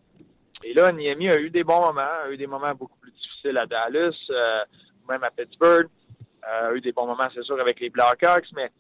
[0.64, 3.58] Et là, Niami a eu des bons moments, a eu des moments beaucoup plus difficiles
[3.58, 4.64] à Dallas, euh,
[5.10, 5.90] même à Pittsburgh,
[6.46, 8.72] a eu des bons moments, c'est sûr, avec les Blackhawks, mais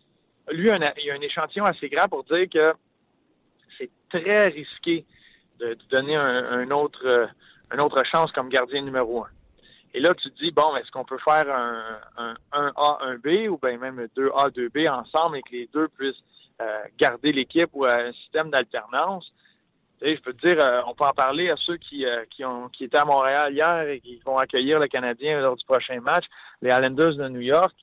[0.51, 2.73] lui, il a un échantillon assez grand pour dire que
[3.77, 5.05] c'est très risqué
[5.59, 7.27] de, donner un, autre, euh,
[7.71, 9.29] une autre chance comme gardien numéro un.
[9.93, 13.15] Et là, tu te dis, bon, est-ce qu'on peut faire un, un, un, A, un
[13.17, 16.23] B ou bien même deux A, deux B ensemble et que les deux puissent
[16.61, 19.31] euh, garder l'équipe ou un système d'alternance?
[20.03, 22.97] Je peux te dire, euh, on peut en parler à ceux qui, qui, ont, étaient
[22.97, 26.25] à Montréal hier et qui vont accueillir le Canadien lors du prochain match,
[26.61, 27.73] les Islanders de New York.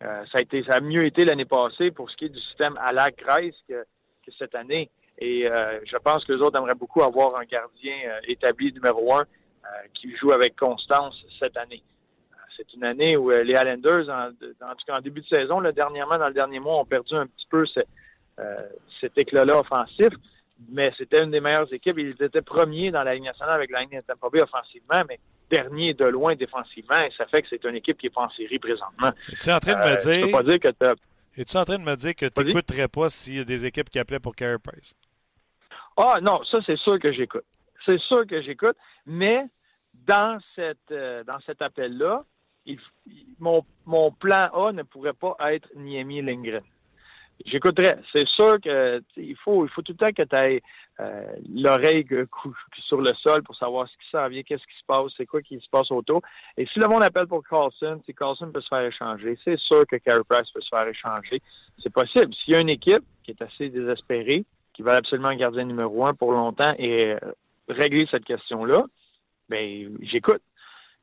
[0.00, 2.78] ça, a été, ça a mieux été l'année passée pour ce qui est du système
[2.78, 3.84] à la Grèce que,
[4.38, 4.90] cette année.
[5.18, 9.14] Et euh, je pense que les autres aimeraient beaucoup avoir un gardien euh, établi numéro
[9.14, 11.82] un euh, qui joue avec constance cette année.
[12.56, 16.18] C'est une année où les Islanders, en, tout cas en début de saison, là, dernièrement,
[16.18, 17.80] dans le dernier mois, ont perdu un petit peu ce,
[18.98, 20.08] cet éclat-là offensif,
[20.68, 21.98] mais c'était une des meilleures équipes.
[21.98, 25.20] Ils étaient premiers dans la Ligue nationale avec la Ligue de Tampa Bay offensivement, mais
[25.50, 28.30] dernier de loin défensivement, et ça fait que c'est une équipe qui est pas en
[28.30, 29.12] série présentement.
[29.30, 30.30] Es-tu en train de me dire...
[30.32, 30.68] Pas dire que
[31.36, 33.90] Es-tu en train de me dire que tu n'écouterais pas s'il y a des équipes
[33.90, 34.94] qui appelaient pour Carey Price?
[35.96, 37.44] Ah non, ça c'est sûr que j'écoute.
[37.86, 38.76] C'est sûr que j'écoute,
[39.06, 39.44] mais
[39.94, 42.24] dans cette euh, dans cet appel-là,
[43.38, 46.64] mon, mon plan A ne pourrait pas être Niemi Lindgren.
[47.44, 47.98] J'écouterais.
[48.14, 50.62] C'est sûr que il faut il faut tout le temps que tu aies
[50.98, 52.06] euh, l'oreille
[52.78, 55.42] sur le sol pour savoir ce qui s'en vient, qu'est-ce qui se passe, c'est quoi
[55.42, 56.22] qui se passe autour.
[56.56, 59.86] Et si le monde appelle pour Carlson, si Carlson peut se faire échanger, c'est sûr
[59.86, 61.42] que Carey Price peut se faire échanger.
[61.82, 62.34] C'est possible.
[62.34, 66.06] S'il y a une équipe qui est assez désespérée, qui va absolument un gardien numéro
[66.06, 67.18] un pour longtemps et euh,
[67.68, 68.84] régler cette question-là,
[69.48, 70.42] ben j'écoute.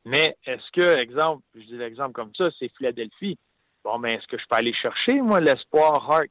[0.06, 3.38] Mais est-ce que, exemple, je dis l'exemple comme ça, c'est Philadelphie.
[3.84, 6.30] Bon, mais est-ce que je peux aller chercher, moi, l'espoir Hart,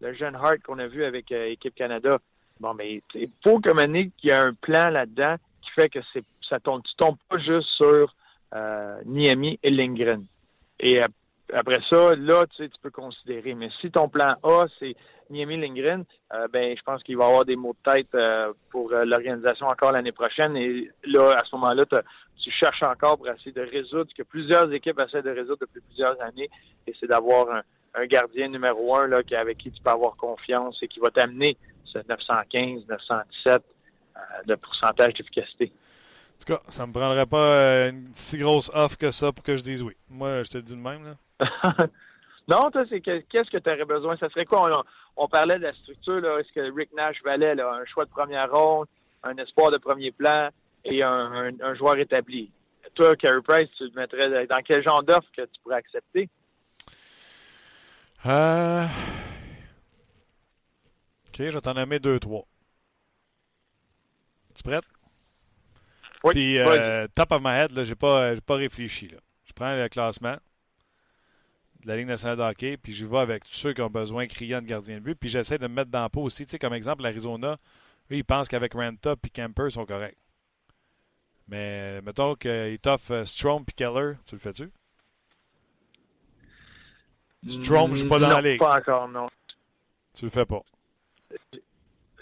[0.00, 2.18] le jeune Hart qu'on a vu avec euh, Équipe Canada?
[2.58, 6.24] Bon, mais il faut comme qu'il y ait un plan là-dedans qui fait que c'est
[6.48, 8.14] ça tombe, tu tombes pas juste sur
[8.54, 10.24] euh, Niami et Lindgren.
[10.80, 11.00] Et
[11.54, 13.54] après ça, là, tu sais, tu peux considérer.
[13.54, 14.94] Mais si ton plan A, c'est
[15.30, 18.92] Niemi Lindgren, euh, ben, je pense qu'il va avoir des mots de tête euh, pour
[18.92, 20.56] euh, l'organisation encore l'année prochaine.
[20.56, 24.70] Et là, à ce moment-là, tu cherches encore pour essayer de résoudre ce que plusieurs
[24.72, 26.50] équipes essaient de résoudre depuis plusieurs années.
[26.86, 27.62] Et c'est d'avoir
[27.94, 31.56] un, gardien numéro un là, avec qui tu peux avoir confiance et qui va t'amener
[31.84, 33.62] ce 915, 917
[34.46, 35.72] de pourcentage d'efficacité.
[36.36, 39.56] En tout cas, ça me prendrait pas une si grosse offre que ça pour que
[39.56, 39.94] je dise oui.
[40.08, 41.04] Moi, je te dis de même.
[41.04, 41.16] Là.
[42.48, 44.16] non, toi, c'est qu'est-ce que tu aurais besoin?
[44.16, 44.84] Ça serait quoi?
[45.16, 46.38] On, parlait de la structure, là.
[46.38, 48.86] Est-ce que Rick Nash valait là, un choix de première ronde,
[49.22, 50.50] un espoir de premier plan
[50.84, 52.50] et un, joueur établi?
[52.94, 56.28] Toi, Carey Price, tu le mettrais dans quel genre d'offre que tu pourrais accepter?
[58.26, 58.84] Euh...
[61.28, 62.44] OK, je vais t'en nommer deux, trois.
[64.54, 64.84] Tu prête?
[66.24, 66.32] Oui.
[66.32, 69.08] Puis, euh, top of my head, là, j'ai pas, pas réfléchi.
[69.08, 69.18] Là.
[69.44, 70.36] Je prends le classement
[71.82, 74.26] de la Ligue nationale de hockey, puis je vais avec tous ceux qui ont besoin
[74.26, 76.44] criant de gardien de but, puis j'essaie de me mettre dans le pot aussi.
[76.44, 77.58] Tu sais, comme exemple, l'Arizona,
[78.10, 80.16] eux, ils pensent qu'avec Ranta et Camper, ils sont corrects.
[81.48, 84.70] Mais mettons qu'ils t'offrent euh, Strom et Keller, tu le fais-tu?
[87.48, 88.60] Strom, je suis pas dans la ligue.
[88.60, 89.28] pas encore, non.
[90.16, 90.62] Tu le fais pas.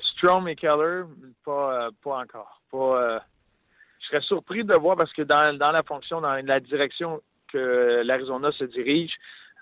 [0.01, 1.03] Strom et Keller,
[1.45, 2.63] pas, euh, pas encore.
[2.71, 3.19] Pas, euh,
[4.01, 7.21] je serais surpris de voir parce que dans, dans la fonction, dans la direction
[7.53, 9.13] que l'Arizona se dirige,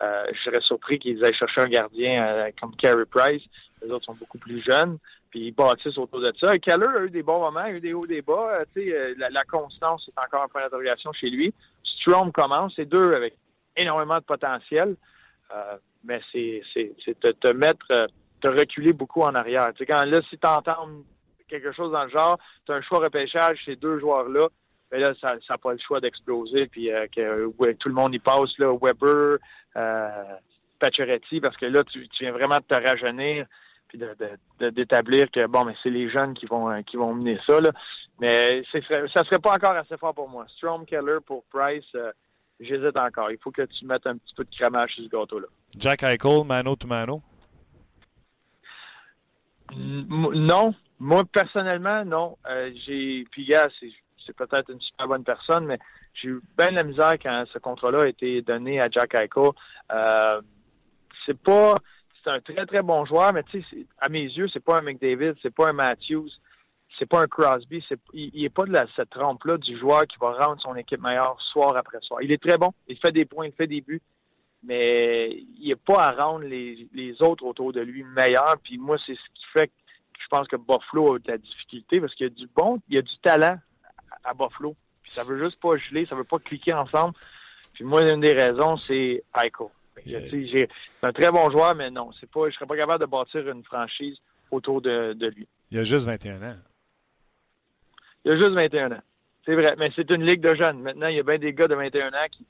[0.00, 3.42] je serais surpris qu'ils aient cherché un gardien euh, comme Carey Price.
[3.82, 4.98] Les autres sont beaucoup plus jeunes,
[5.30, 6.58] puis ils bâtissent autour de ça.
[6.58, 8.62] Keller a eu des bons moments, a eu des hauts, des bas.
[8.76, 11.52] Euh, la, la, constance est encore un point d'interrogation chez lui.
[11.84, 13.36] Strom commence, c'est deux avec
[13.76, 14.96] énormément de potentiel,
[16.04, 16.62] mais c'est
[17.20, 18.08] te, te mettre,
[18.40, 19.70] te reculer beaucoup en arrière.
[19.86, 20.88] Quand là, si tu entends
[21.48, 24.48] quelque chose dans le genre, tu as un choix repêchage, ces deux joueurs-là,
[24.96, 28.56] mais là, ça n'a pas le choix d'exploser, puis que tout le monde y passe,
[28.58, 29.38] là, Weber,
[29.76, 30.24] euh,
[30.78, 33.46] Pacioretty, parce que là, tu, viens vraiment de te rajeunir
[33.88, 34.00] puis
[34.72, 37.60] d'établir que bon, mais c'est les jeunes qui vont euh, qui vont mener ça.
[37.60, 37.70] Là.
[38.18, 40.44] Mais ça serait pas encore assez fort pour moi.
[40.56, 42.10] Strom Keller pour Price, euh,
[42.58, 43.30] j'hésite encore.
[43.30, 45.46] Il faut que tu mettes un petit peu de cramage sur ce gâteau-là.
[45.78, 47.22] Jack Eichel, mano to mano?
[49.72, 50.74] Non.
[50.98, 52.38] Moi, personnellement, non.
[52.86, 53.68] j'ai Puis, gars,
[54.26, 55.78] c'est peut-être une super bonne personne, mais
[56.14, 59.50] j'ai eu bien de la misère quand ce contrat-là a été donné à Jack Eichel.
[59.92, 60.40] Euh,
[61.24, 61.74] c'est pas.
[62.22, 64.82] C'est un très, très bon joueur, mais tu sais, à mes yeux, c'est pas un
[64.82, 66.28] McDavid, c'est pas un Matthews,
[66.98, 67.84] c'est pas un Crosby.
[68.12, 71.40] Il n'est pas de la, cette trempe-là du joueur qui va rendre son équipe meilleure
[71.40, 72.22] soir après soir.
[72.22, 74.02] Il est très bon, il fait des points, il fait des buts,
[74.64, 78.56] mais il n'est pas à rendre les, les autres autour de lui meilleurs.
[78.64, 79.72] Puis moi, c'est ce qui fait que
[80.18, 82.96] je pense que Buffalo a de la difficulté parce qu'il y a du bon, il
[82.96, 83.58] y a du talent
[84.26, 84.74] à Buffalo.
[85.02, 87.14] Puis ça veut juste pas geler, ça veut pas cliquer ensemble.
[87.74, 89.70] Puis moi, une des raisons, c'est Aiko.
[90.04, 90.68] C'est
[91.02, 93.64] un très bon joueur, mais non, c'est pas, je serais pas capable de bâtir une
[93.64, 94.16] franchise
[94.50, 95.48] autour de, de lui.
[95.70, 96.56] Il a juste 21 ans.
[98.24, 99.02] Il a juste 21 ans.
[99.44, 100.80] C'est vrai, mais c'est une ligue de jeunes.
[100.80, 102.44] Maintenant, il y a bien des gars de 21 ans qui,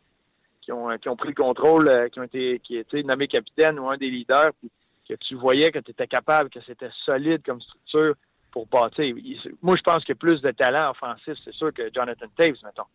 [0.63, 3.89] qui, ont, qui ont pris le contrôle, euh, qui ont été qui nommés capitaine ou
[3.89, 4.71] un des leaders, puis
[5.09, 8.15] que tu voyais que tu étais capable, que c'était solide comme structure
[8.57, 9.15] pour bâtir.
[9.61, 12.57] Moi, je pense qu'il y a plus de talent offensif, c'est sûr, que Jonathan Taves,
[12.65, 12.87] mettons.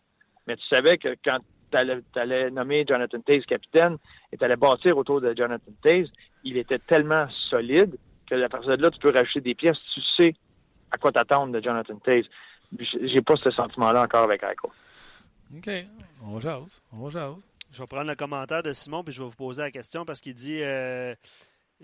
[0.47, 1.37] Mais tu savais que quand
[1.71, 1.77] tu
[2.17, 3.97] allais, nommer Jonathan Taves capitaine
[4.31, 6.07] et tu allais bâtir autour de Jonathan Taves,
[6.43, 7.95] il était tellement solide
[8.27, 9.77] que à partir de là, tu peux rajouter des pièces.
[9.93, 10.33] Tu sais
[10.89, 12.25] à quoi t'attendre de Jonathan Taves.
[12.79, 14.71] J'ai pas ce sentiment-là encore avec Eichel.
[15.57, 15.69] OK.
[16.25, 16.81] On jase.
[16.91, 17.45] On jase.
[17.71, 20.21] Je vais prendre le commentaire de Simon puis je vais vous poser la question parce
[20.21, 21.13] qu'il dit euh,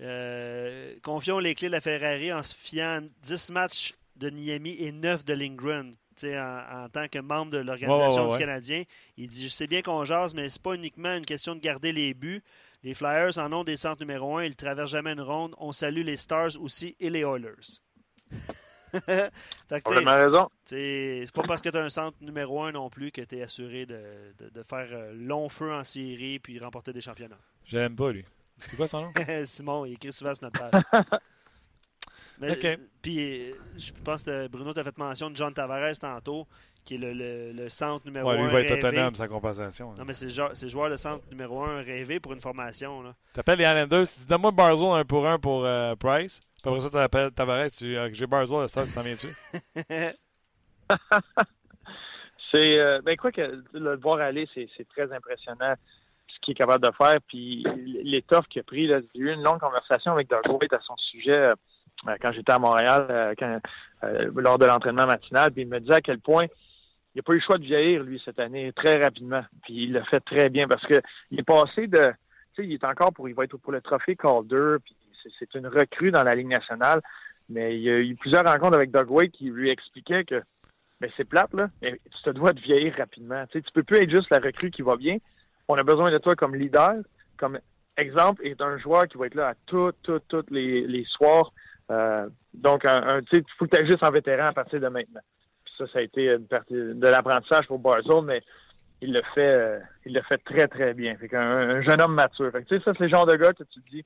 [0.02, 4.92] euh, Confions les clés de la Ferrari en se fiant 10 matchs de Niami et
[4.92, 5.94] 9 de Lindgren.
[6.24, 8.84] En, en, tant que membre de l'organisation du Canadien,
[9.18, 11.92] il dit Je sais bien qu'on jase, mais c'est pas uniquement une question de garder
[11.92, 12.42] les buts.
[12.84, 15.54] Les Flyers en ont des centres numéro 1, ils traversent jamais une ronde.
[15.60, 17.82] On salue les Stars aussi et les Oilers.
[19.06, 19.32] fait
[20.06, 20.50] raison.
[20.66, 23.42] C'est pas parce que tu as un centre numéro 1 non plus que tu es
[23.42, 24.00] assuré de,
[24.40, 27.40] de, faire euh, long feu en série puis remporter des championnats.
[27.66, 28.26] J'aime pas, lui.
[28.60, 29.14] C'est quoi son nom?
[29.46, 30.84] Simon, il écrit souvent sur notre page.
[32.40, 32.56] Mais,
[33.02, 36.48] Puis, je pense que Bruno t'a fait mention de John Tavares tantôt,
[36.84, 38.36] qui est le, le, centre numéro 1.
[38.36, 39.94] Ouais, lui va être autonome, sa compensation.
[39.94, 43.04] Non, mais c'est le joueur de centre numéro 1 rêvé pour une formation.
[43.34, 46.40] Tu appelles les Islanders, tu dis donne-moi Barzell un pour un pour euh, Price.
[46.62, 49.28] Puis après ça, tu appelles Tavares, tu dis j'ai Barzell, le stade, t'en viens-tu?
[52.52, 52.80] c'est.
[52.80, 55.76] Euh, ben, quoi que le voir aller, c'est très impressionnant
[56.48, 57.20] qu'il est capable de faire.
[57.28, 57.64] Puis
[58.04, 60.42] l'étoffe qu'il a pris, j'ai eu une longue conversation avec Doug
[60.72, 63.60] à son sujet euh, quand j'étais à Montréal, euh,
[64.04, 65.52] euh, lors de l'entraînement matinal.
[65.52, 66.46] Puis il me disait à quel point
[67.14, 69.44] il n'a pas eu le choix de vieillir, lui, cette année, très rapidement.
[69.64, 72.08] Puis il l'a fait très bien parce que il est passé de.
[72.54, 73.28] Tu sais, il est encore pour.
[73.28, 74.78] Il va être pour le trophée Calder.
[74.84, 74.96] Puis
[75.40, 77.02] c'est une recrue dans la Ligue nationale.
[77.50, 80.42] Mais il y a eu plusieurs rencontres avec Doug White qui lui expliquaient que
[81.00, 81.70] mais c'est plate, là.
[81.82, 83.46] Mais tu te dois de vieillir rapidement.
[83.48, 85.18] Tu sais, tu peux plus être juste la recrue qui va bien
[85.68, 86.96] on a besoin de toi comme leader,
[87.38, 87.60] comme
[87.98, 91.52] exemple, et d'un joueur qui va être là à tous, tous, tous les, les soirs.
[91.90, 95.22] Euh, donc, un, il faut que tu juste en vétéran à partir de maintenant.
[95.64, 98.42] Puis ça, ça a été une partie de l'apprentissage pour Barzell, mais
[99.02, 101.16] il le fait euh, il le fait très, très bien.
[101.18, 102.52] Fait qu'un un jeune homme mature.
[102.68, 104.06] Tu sais, ça, c'est le genre de gars que tu te dis,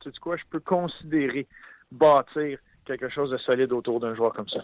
[0.00, 1.46] tu sais quoi, je peux considérer
[1.92, 2.58] bâtir
[2.98, 4.60] quelque chose de solide autour d'un joueur comme ça.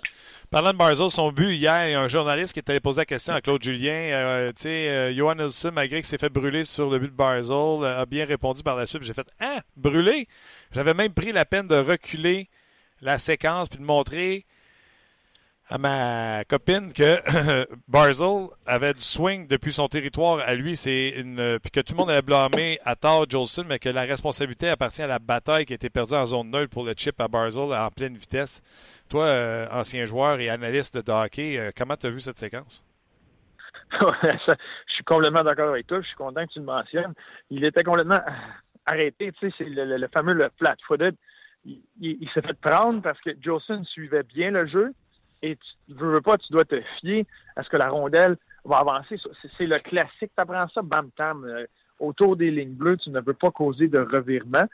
[0.51, 3.05] Parlant de Barzell, son but hier, il y a un journaliste qui allé poser la
[3.05, 3.93] question à Claude Julien.
[3.93, 7.17] Euh, tu sais, euh, Johan Nelson, malgré qu'il s'est fait brûler sur le but de
[7.17, 9.03] Barzell, euh, a bien répondu par la suite.
[9.03, 10.27] J'ai fait Ah, brûlé
[10.73, 12.49] J'avais même pris la peine de reculer
[13.01, 14.45] la séquence puis de montrer
[15.69, 21.59] à ma copine que Barzell avait du swing depuis son territoire à lui, c'est une
[21.61, 25.03] puis que tout le monde avait blâmé à tort Jolson, mais que la responsabilité appartient
[25.03, 27.75] à la bataille qui a été perdue en zone neutre pour le chip à Barzell
[27.75, 28.63] en pleine vitesse.
[29.09, 32.85] Toi, euh, ancien joueur et analyste de hockey, euh, comment tu as vu cette séquence?
[34.01, 34.55] je
[34.89, 36.01] suis complètement d'accord avec toi.
[36.01, 37.15] Je suis content que tu le mentionnes.
[37.51, 38.21] Il était complètement
[38.87, 39.33] arrêté.
[39.33, 41.17] Tu sais, c'est le, fameux flat-footed.
[42.01, 44.93] Il, s'est fait prendre parce que Jolson suivait bien le jeu
[45.47, 49.17] et tu veux, pas, tu dois te fier à ce que la rondelle va avancer.
[49.57, 51.67] C'est le classique, tu apprends ça, bam tam, euh,
[52.01, 54.67] autour des lignes bleues, tu ne veux pas causer de revirement.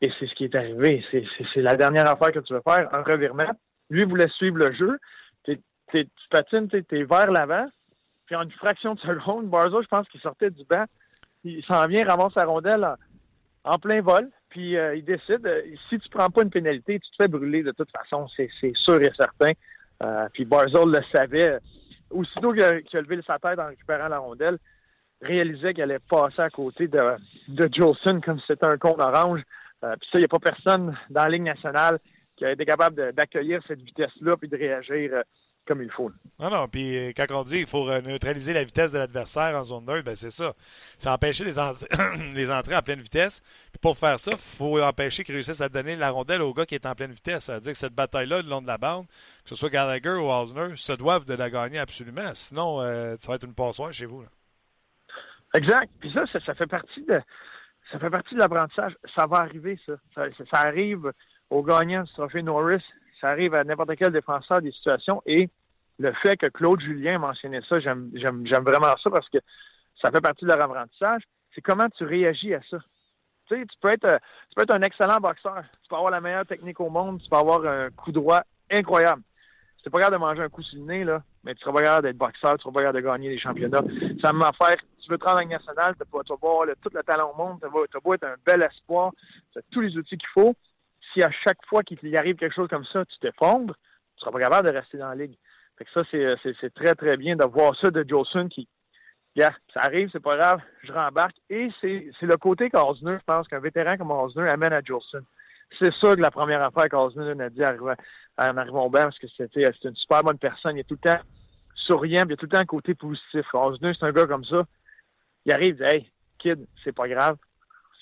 [0.00, 1.04] Et c'est ce qui est arrivé.
[1.10, 3.50] C'est la dernière affaire que tu veux faire, un revirement.
[3.90, 4.98] Lui voulait suivre le jeu.
[5.44, 7.66] tu patines, tu es, vers l'avant.
[8.26, 10.84] Puis en une fraction de seconde, Barzo, je pense qu'il sortait du banc.
[11.44, 12.88] Il s'en vient, ramasse sa rondelle
[13.64, 14.30] en, plein vol.
[14.48, 17.62] Puis euh, il décide, euh, si tu prends pas une pénalité, tu te fais brûler
[17.62, 19.52] de toute façon, c'est sûr et certain.
[20.02, 21.58] Euh, puis Barzell le savait.
[22.10, 24.58] Aussitôt qu'il a, a, levé sa tête en récupérant la rondelle,
[25.22, 26.98] réalisait qu'elle allait passer à côté de,
[27.48, 29.42] de Jolson comme si c'était un con orange.
[29.84, 31.98] Euh, puis ça, il n'y a pas personne dans la Ligue nationale
[32.36, 35.22] qui a été capable d'accueillir cette vitesse-là puis de réagir euh,
[35.70, 36.10] comme il faut.
[36.40, 36.66] Non, non.
[36.66, 39.84] Puis euh, quand on dit qu'il faut euh, neutraliser la vitesse de l'adversaire en zone
[39.84, 40.52] neutre, ben c'est ça.
[40.98, 41.52] C'est empêcher les,
[42.34, 43.40] les, entrées à pleine vitesse.
[43.70, 46.66] Puis pour faire ça, il faut empêcher qu'ils réussissent à donner la rondelle au gars
[46.66, 47.44] qui est en pleine vitesse.
[47.44, 49.06] C'est-à-dire que cette bataille-là, le long de la bande,
[49.44, 52.34] que ce soit Gallagher ou Osner, se doivent de la gagner absolument.
[52.34, 54.24] Sinon, euh, ça va être une passoire chez vous.
[55.54, 55.88] Exact.
[56.00, 57.20] Puis ça, ça, fait partie de
[57.92, 58.96] ça fait partie de l'apprentissage.
[59.14, 59.92] Ça va arriver, ça.
[60.16, 61.12] Ça, ça arrive
[61.48, 62.82] au gagnant du trophée Norris.
[63.20, 65.22] Ça arrive à n'importe quel défenseur des situations.
[65.26, 65.48] Et
[66.00, 69.38] le fait que Claude Julien mentionnait ça, j'aime vraiment ça parce que
[70.00, 71.22] ça fait partie de leur apprentissage.
[71.54, 72.78] C'est comment tu réagis à ça.
[73.46, 74.18] Tu sais, tu peux être,
[74.56, 75.62] tu être un excellent boxeur.
[75.82, 77.20] Tu peux avoir la meilleure technique au monde.
[77.22, 79.22] Tu peux avoir un coup droit incroyable.
[79.82, 81.04] Tu n'es pas capable de manger un coup sur le nez,
[81.44, 83.84] mais tu seras pas capable d'être boxeur, tu seras pas capable de gagner les championnats.
[84.22, 87.30] Ça m'a fait, tu veux te rendre en nationale, tu vas avoir tout le talent
[87.30, 89.12] au monde, tu vas, être un bel espoir,
[89.52, 90.54] tu as tous les outils qu'il faut.
[91.12, 93.74] Si à chaque fois qu'il arrive quelque chose comme ça, tu t'effondres,
[94.16, 95.36] tu seras pas capable de rester dans la ligue.
[95.80, 98.68] Fait que ça, c'est très, très bien de voir ça de Jolson qui,
[99.34, 101.36] yeah, ça arrive, c'est pas grave, je rembarque.
[101.48, 105.22] Et c'est le côté qu'Osner, je pense qu'un vétéran comme Osner amène à Jolson.
[105.78, 109.26] C'est ça que la première affaire qu'Osner a dit en arrivant au banc, parce que
[109.34, 110.76] c'était une super bonne personne.
[110.76, 111.20] Il est tout le temps
[111.74, 113.46] souriant, il a tout le temps un côté positif.
[113.54, 114.66] Osner, c'est un gars comme ça.
[115.46, 117.38] Il arrive, il dit Hey, kid, c'est pas grave,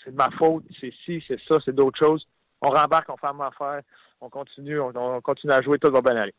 [0.03, 2.27] c'est de ma faute, c'est ci, c'est ça, c'est d'autres choses.
[2.61, 3.83] On rembarque, on fait affaire,
[4.21, 6.35] on continue, on, continue à jouer, tout va bien aller.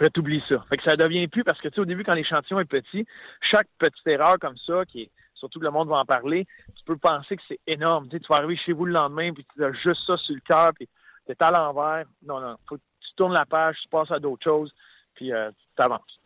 [0.00, 0.64] Puis t'oublies ça.
[0.70, 3.06] Fait que ça devient plus parce que tu sais, au début, quand l'échantillon est petit,
[3.42, 6.84] chaque petite erreur comme ça, qui est surtout que le monde va en parler, tu
[6.86, 8.08] peux penser que c'est énorme.
[8.08, 10.34] Tu, sais, tu vas arriver chez vous le lendemain, puis tu as juste ça sur
[10.34, 10.88] le cœur, puis
[11.26, 12.06] tu es à l'envers.
[12.22, 14.72] Non, non, faut, tu tournes la page, tu passes à d'autres choses,
[15.14, 16.18] puis euh, tu avances.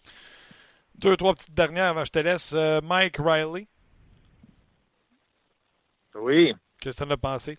[0.95, 2.53] Deux, trois petites dernières avant je te laisse.
[2.53, 3.66] Euh, Mike Riley.
[6.14, 6.55] Oui.
[6.81, 7.59] Qu'est-ce que tu en as pensé?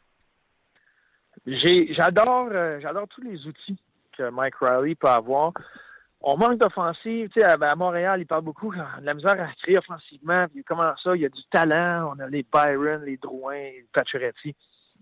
[1.45, 3.77] J'adore euh, j'adore tous les outils
[4.17, 5.51] que Mike Riley peut avoir.
[6.27, 7.29] On manque d'offensive.
[7.29, 10.47] Tu sais, à, Montréal, il parle beaucoup de la misère à créer offensivement.
[10.51, 11.15] Puis comment ça?
[11.15, 12.11] Il y a du talent.
[12.15, 14.55] On a les Byron, les Drouin, les Pacioretty.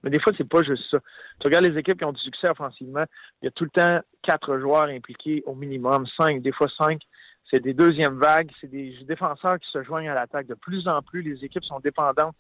[0.03, 0.99] Mais des fois, c'est pas juste ça.
[1.39, 3.05] Tu regardes les équipes qui ont du succès offensivement,
[3.41, 7.01] il y a tout le temps quatre joueurs impliqués au minimum, cinq, des fois cinq.
[7.49, 10.47] C'est des deuxièmes vagues, c'est des défenseurs qui se joignent à l'attaque.
[10.47, 12.36] De plus en plus, les équipes sont dépendantes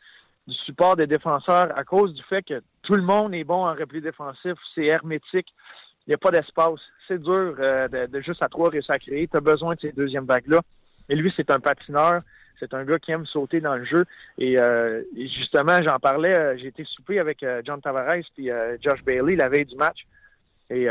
[0.45, 3.73] du support des défenseurs à cause du fait que tout le monde est bon en
[3.73, 5.47] repli défensif, c'est hermétique,
[6.05, 6.79] il n'y a pas d'espace.
[7.07, 9.27] C'est dur euh, de, juste à trois réussir à créer.
[9.27, 10.61] Tu as besoin de ces deuxièmes vagues-là.
[11.09, 12.21] Et lui, c'est un patineur.
[12.59, 14.05] C'est un gars qui aime sauter dans le jeu.
[14.37, 18.51] Et, euh, justement, j'en parlais, euh, j'ai été souper avec John Tavares et
[18.81, 20.05] Josh Bailey la veille du match.
[20.69, 20.87] Et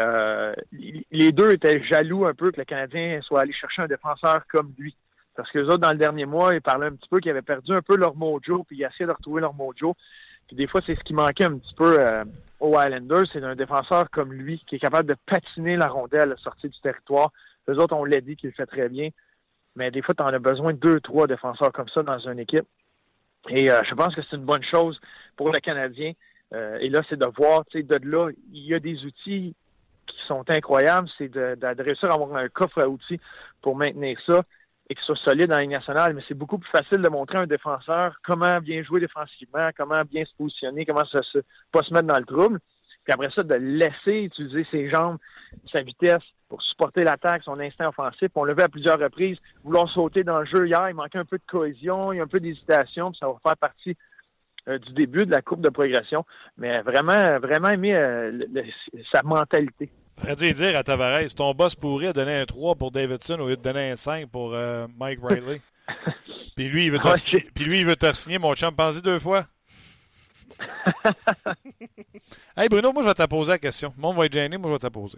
[1.10, 4.72] les deux étaient jaloux un peu que le Canadien soit allé chercher un défenseur comme
[4.78, 4.94] lui.
[5.34, 7.42] Parce que les autres, dans le dernier mois, ils parlaient un petit peu qu'ils avaient
[7.42, 9.96] perdu un peu leur mojo, puis ils essayaient de retrouver leur mojo.
[10.46, 12.24] Puis des fois, c'est ce qui manquait un petit peu euh,
[12.60, 16.26] aux Islanders, c'est un défenseur comme lui, qui est capable de patiner la rondelle à
[16.26, 17.30] la sortie du territoire.
[17.68, 19.10] Les autres, on l'a dit qu'il le fait très bien.
[19.74, 22.38] Mais des fois, tu en as besoin de deux, trois défenseurs comme ça dans une
[22.38, 22.66] équipe.
[23.48, 25.00] Et euh, je pense que c'est une bonne chose
[25.36, 26.12] pour le Canadien.
[26.54, 29.54] Euh, et là, c'est de voir, tu sais, de là, il y a des outils
[30.06, 31.08] qui sont incroyables.
[31.16, 33.20] C'est de, réussir à avoir un coffre à outils
[33.62, 34.42] pour maintenir ça
[34.92, 37.40] et qu'il soit solide dans la nationale, mais c'est beaucoup plus facile de montrer à
[37.40, 41.38] un défenseur comment bien jouer défensivement, comment bien se positionner, comment se,
[41.72, 42.60] pas se mettre dans le trouble.
[43.02, 45.16] Puis après ça, de laisser utiliser ses jambes,
[45.72, 48.28] sa vitesse pour supporter l'attaque, son instinct offensif.
[48.34, 51.24] On le vu à plusieurs reprises, vouloir sauter dans le jeu hier, il manquait un
[51.24, 53.96] peu de cohésion, il y a un peu d'hésitation, puis ça va faire partie
[54.68, 56.26] euh, du début de la courbe de progression.
[56.58, 58.44] Mais vraiment, vraiment aimer euh,
[59.10, 59.90] sa mentalité.
[60.20, 63.56] J'aurais dû dire à Tavares, ton boss pourrait donner un 3 pour Davidson au lieu
[63.56, 65.60] de donner un 5 pour euh, Mike Riley.
[66.56, 68.70] Puis lui, il veut te, signer, puis lui, il veut te signer, mon champ.
[68.72, 69.46] Pense-y deux fois.
[72.56, 73.94] hey Bruno, moi je vais te poser la question.
[73.96, 75.16] Monde va être gêné, moi je vais te poser.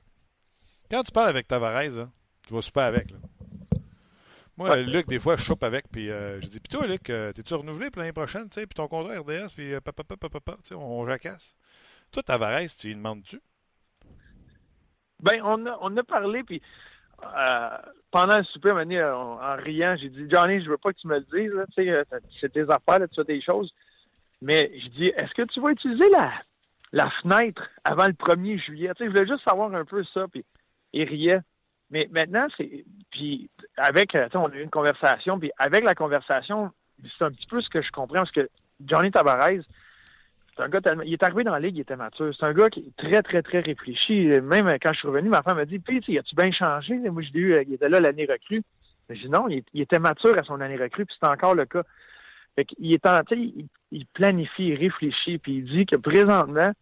[0.88, 2.09] Quand tu parles avec Tavares,
[2.47, 3.11] tu vas super avec.
[3.11, 3.18] Là.
[4.57, 7.32] Moi, Luc, des fois, je chope avec, puis euh, je dis, puis toi, Luc, euh,
[7.32, 10.57] t'es-tu renouvelé pour l'année prochaine, tu sais, puis ton contrat RDS, puis papa, papa, papa,
[10.62, 11.57] tu sais, on jacasse.
[12.12, 13.40] Toi, Tavares, tu lui demandes-tu?
[15.21, 16.61] Ben, on a, on a parlé, puis
[17.23, 17.69] euh,
[18.11, 21.19] pendant le souper, en, en riant, j'ai dit Johnny, je veux pas que tu me
[21.19, 22.05] le dises, tu sais, euh,
[22.41, 23.73] c'est tes affaires, tu fais des choses.
[24.43, 26.33] Mais je dis, est-ce que tu vas utiliser la,
[26.93, 28.91] la fenêtre avant le 1er juillet?
[28.97, 30.45] Tu sais, je voulais juste savoir un peu ça, puis
[30.93, 31.41] il riait.
[31.91, 32.85] Mais maintenant, c'est.
[33.11, 36.71] Puis avec, euh, on a eu une conversation, puis avec la conversation,
[37.19, 38.49] c'est un petit peu ce que je comprends, parce que
[38.85, 39.62] Johnny Tavares,
[40.57, 41.02] c'est un gars tellement.
[41.02, 42.32] Il est arrivé dans la ligue, il était mature.
[42.38, 44.26] C'est un gaa qui est très, très, très réfléchi.
[44.42, 46.94] Même quand je suis revenu, ma femme m'a dit Puis, as-tu bien changé?
[46.94, 48.62] Moi, je l'ai eu, il était là l'année recrue.
[49.11, 51.82] J'ai dit non, il, était mature à son année recrue, puis c'est encore le cas.
[52.57, 56.72] Fait qu'il est en, il, il planifie, il réfléchit, puis il dit que présentement,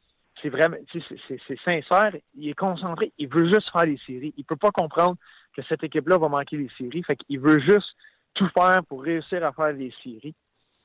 [0.41, 4.35] c'est vraiment, c'est sincère, il est concentré, il veut juste faire les séries.
[4.37, 5.17] Il peut pas comprendre
[5.57, 7.03] que cette équipe-là va manquer les séries.
[7.03, 7.97] Fait qu'il veut juste
[8.35, 10.35] tout faire pour réussir à faire les séries.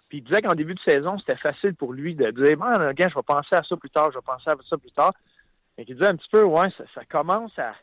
[0.10, 3.10] Puis il disait qu'en début de saison, c'était facile pour lui de dire Bon, gars,
[3.10, 5.14] je vais penser à ça plus tard, je vais penser à ça plus tard.
[5.78, 7.74] Et il disait un petit peu, ouais, ça, commence à,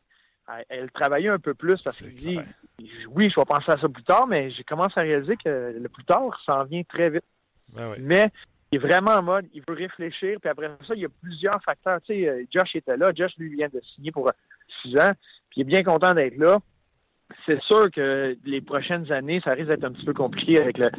[0.70, 2.38] le travailler un peu plus parce qu'il dit
[3.10, 5.88] Oui, je vais penser à ça plus tard, mais je commence à réaliser que le
[5.88, 7.24] plus tard s'en vient très vite.
[7.72, 8.30] Ben mais
[8.74, 12.00] est vraiment en mode, il veut réfléchir, puis après ça, il y a plusieurs facteurs.
[12.02, 14.30] Tu sais, euh, Josh était là, Josh lui vient de signer pour
[14.82, 15.12] six ans,
[15.50, 16.58] puis il est bien content d'être là.
[17.46, 20.90] C'est sûr que les prochaines années, ça risque d'être un petit peu compliqué avec le,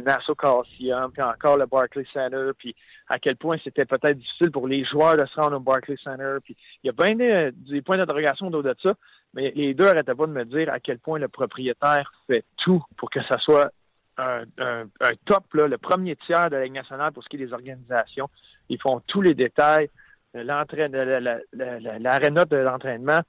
[0.00, 2.74] Nassau Coliseum, puis encore le Barclays Center, puis
[3.08, 6.38] à quel point c'était peut-être difficile pour les joueurs de se rendre au Barclays Center.
[6.42, 8.94] Puis il y a bien des, points d'interrogation autour de ça,
[9.34, 12.82] mais les deux n'arrêtaient pas de me dire à quel point le propriétaire fait tout
[12.96, 13.70] pour que ça soit
[14.18, 14.44] un,
[15.26, 18.30] top, le premier tiers de la nationale pour ce qui est des organisations.
[18.70, 19.90] Ils font tous les détails.
[20.34, 20.64] L'aréna
[22.44, 23.20] de l'entraînement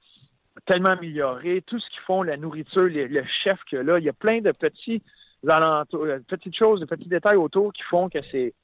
[0.66, 1.62] tellement amélioré.
[1.66, 4.52] Tout ce qu'ils font, la nourriture, le chef que là, il y a plein de
[4.52, 5.02] petits
[5.44, 8.54] de petites choses, de petits détails autour qui font que c'est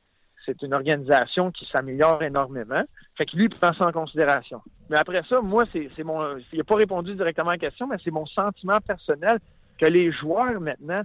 [0.45, 2.82] c'est une organisation qui s'améliore énormément.
[3.16, 4.61] Fait que lui, il prend ça en considération.
[4.90, 6.36] Mais après ça, moi, c'est mon.
[6.53, 9.38] Il n'a pas répondu directement à la question, mais c'est mon sentiment personnel
[9.78, 11.03] que les joueurs maintenant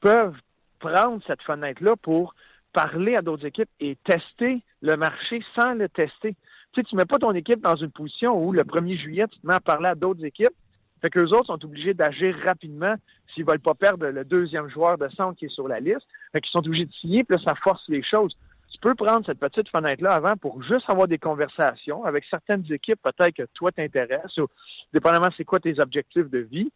[0.00, 0.36] peuvent
[0.78, 2.34] prendre cette fenêtre-là pour
[2.72, 6.34] parler à d'autres équipes et tester le marché sans le tester.
[6.72, 9.38] Tu sais, tu mets pas ton équipe dans une position où le 1er juillet, tu
[9.38, 10.54] te mets à parler à d'autres équipes.
[11.00, 12.94] Fait que les autres sont obligés d'agir rapidement
[13.34, 16.06] s'ils veulent pas perdre le deuxième joueur de centre qui est sur la liste.
[16.32, 18.36] Fait qu'ils sont obligés de signer, puis là, ça force les choses
[18.72, 23.00] tu peux prendre cette petite fenêtre-là avant pour juste avoir des conversations avec certaines équipes,
[23.02, 24.46] peut-être que toi t'intéresses, ou
[24.92, 26.72] dépendamment c'est quoi tes objectifs de vie.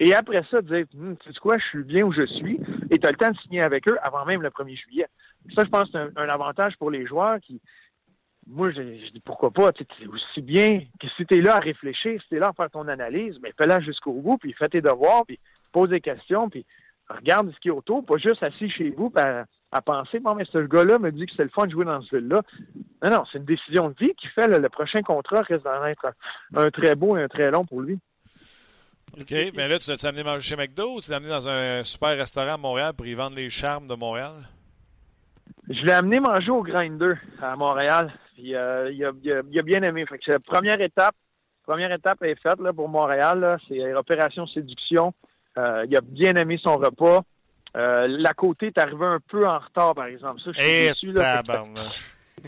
[0.00, 2.60] Et après ça, dire, hm, tu sais quoi, je suis bien où je suis,
[2.90, 5.06] et tu as le temps de signer avec eux avant même le 1er juillet.
[5.54, 7.60] Ça, je pense, c'est un, avantage pour les joueurs qui,
[8.48, 11.60] moi, je, dis pourquoi pas, tu sais, aussi bien que si tu es là à
[11.60, 14.68] réfléchir, si tu es là à faire ton analyse, mais fais-la jusqu'au bout, puis fais
[14.68, 15.38] tes devoirs, puis
[15.72, 16.64] pose des questions, puis
[17.08, 19.12] regarde ce qui est autour, pas juste assis chez vous,
[19.70, 22.00] à penser, bon, mais ce gars-là me dit que c'est le fun de jouer dans
[22.00, 22.42] ce ville-là.
[23.02, 26.06] Non, non, c'est une décision de vie qui fait le prochain contrat risque d'en être
[26.54, 27.98] un, très beau et un très long pour lui.
[29.18, 31.82] OK, mais là, tu l'as amené manger chez McDo ou tu l'as amené dans un
[31.82, 34.34] super restaurant à Montréal pour y vendre les charmes de Montréal?
[35.68, 38.12] Je l'ai amené manger au Grinder à Montréal.
[38.38, 39.10] Puis, euh, il, a,
[39.50, 40.06] il, a, bien aimé.
[40.06, 41.16] Fait que première étape,
[41.66, 43.58] première étape est faite là, pour Montréal.
[43.66, 45.12] C'est opération séduction.
[45.58, 47.22] Euh, il a bien aimé son repas.
[47.76, 50.40] Euh, la côté est arrivé un peu en retard, par exemple.
[50.40, 51.12] Ça, je suis eh, déçu.
[51.12, 51.64] Là, là,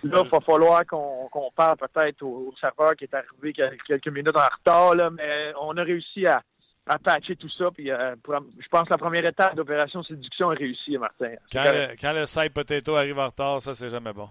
[0.05, 3.53] il va falloir qu'on parle peut-être au, serveur qui est arrivé
[3.85, 6.41] quelques minutes en retard, là, mais on a réussi à,
[6.87, 7.73] à patcher tout ça.
[7.73, 8.15] Puis, euh,
[8.61, 11.33] je pense que la première étape d'opération séduction a réussi, Martin.
[11.53, 14.29] Quand le, quand le side potato arrive en retard, ça, c'est jamais bon.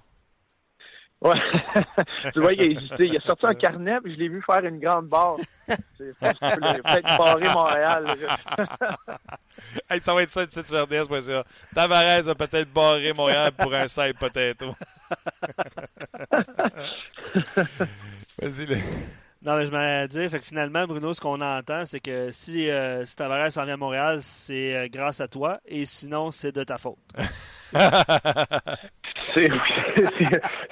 [1.21, 1.35] Ouais.
[2.33, 3.07] tu vois, il a hésité.
[3.07, 5.35] Il a sorti un carnet, puis je l'ai vu faire une grande barre.
[5.67, 8.05] Peut-être barrer Montréal.
[10.01, 11.43] ça va être ça, de sur RDS.ca.
[11.75, 14.73] Tavares a peut-être barré Montréal pour un side potato.
[18.41, 18.77] Vas-y, là.
[19.41, 22.69] Non, mais je m'allais dire, fait que finalement, Bruno, ce qu'on entend, c'est que si,
[22.69, 26.51] euh, si Tavares s'en vient à Montréal, c'est euh, grâce à toi, et sinon, c'est
[26.51, 26.97] de ta faute.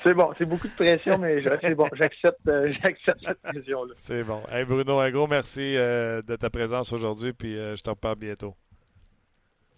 [0.04, 3.94] c'est bon, c'est beaucoup de pression, mais c'est bon, j'accepte euh, j'accepte cette pression-là.
[3.98, 4.42] C'est bon.
[4.52, 8.18] Hey Bruno, un gros merci euh, de ta présence aujourd'hui, puis euh, je te reparle
[8.18, 8.56] bientôt.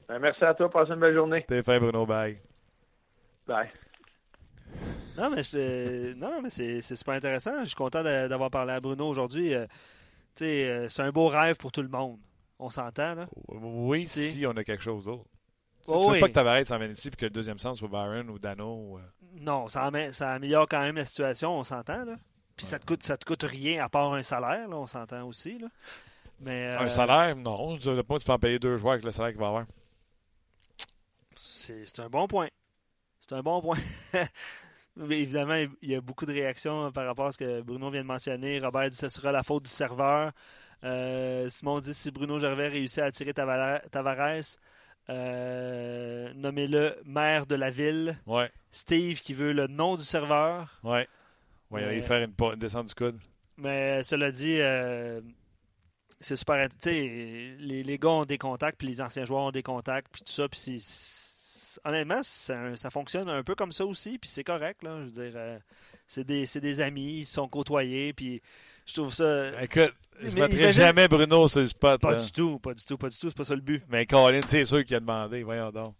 [0.07, 1.45] Ben, merci à toi, passe une belle journée.
[1.47, 2.37] T'es fin, Bruno, bye.
[3.47, 3.69] Bye.
[5.19, 7.59] Non, mais c'est non, mais c'est super intéressant.
[7.61, 9.53] Je suis content d'avoir parlé à Bruno aujourd'hui.
[10.35, 12.19] c'est un beau rêve pour tout le monde.
[12.59, 13.27] On s'entend, là?
[13.47, 15.25] Oui, si on a quelque chose d'autre.
[15.87, 17.87] Oh, tu veux pas que Tavares s'en vienne ici et que le deuxième centre soit
[17.87, 18.97] Byron ou Dano?
[18.97, 19.01] Euh?
[19.39, 22.05] Non, ça, ça, améliore quand même la situation, on s'entend.
[22.05, 22.15] Là.
[22.55, 25.25] Puis ça te coûte ça te coûte rien à part un salaire, là, on s'entend
[25.25, 25.57] aussi.
[25.57, 25.67] Là.
[26.41, 27.77] Mais, Un euh, salaire, non.
[27.77, 29.65] Tu peux en payer deux joueurs avec le salaire qu'il va avoir.
[31.35, 32.49] C'est un bon point.
[33.19, 33.77] C'est un bon point.
[34.99, 38.01] Mais évidemment, il y a beaucoup de réactions par rapport à ce que Bruno vient
[38.01, 38.59] de mentionner.
[38.59, 40.33] Robert dit que ce sera la faute du serveur.
[40.83, 44.43] Euh, Simon dit si Bruno Gervais réussit à attirer Tavares,
[45.09, 48.17] euh, nommez-le maire de la ville.
[48.25, 48.51] Ouais.
[48.71, 50.79] Steve qui veut le nom du serveur.
[50.83, 51.07] Ouais.
[51.71, 53.19] Ouais, il va faire une, descente du coude.
[53.57, 55.21] Mais cela dit, euh,
[56.19, 56.67] c'est super.
[56.81, 60.23] Tu les, les gars ont des contacts, puis les anciens joueurs ont des contacts, puis
[60.23, 60.47] tout ça.
[60.49, 60.59] Puis
[61.83, 64.83] honnêtement, ça fonctionne un peu comme ça aussi, puis c'est correct.
[64.83, 65.59] Là, je veux dire, euh,
[66.07, 68.41] c'est des, des, amis, ils se sont côtoyés, puis
[68.85, 69.61] je trouve ça.
[69.61, 72.01] Écoute, je ne mettrai jamais Bruno sur le spot.
[72.01, 73.29] Pas du tout, pas du tout, pas du tout.
[73.29, 73.83] C'est pas ça le but.
[73.89, 75.43] Mais Colin, c'est sûr qu'il a demandé.
[75.43, 75.95] Voyons donc.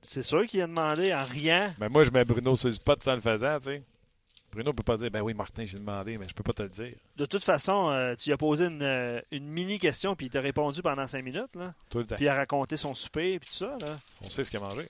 [0.00, 1.74] C'est sûr qu'il a demandé en rien.
[1.78, 3.82] Mais moi, je mets Bruno sur le spot sans le faisant, tu sais.
[4.52, 6.68] Bruno peut pas dire, ben oui, Martin, j'ai demandé, mais je peux pas te le
[6.68, 6.94] dire.
[7.16, 10.40] De toute façon, euh, tu lui as posé une, euh, une mini-question, puis il t'a
[10.40, 11.56] répondu pendant cinq minutes.
[11.56, 11.74] Là.
[11.88, 12.16] Tout le temps.
[12.16, 13.76] Puis il a raconté son souper, puis tout ça.
[13.80, 13.98] Là.
[14.20, 14.86] On sait ce qu'il a mangé.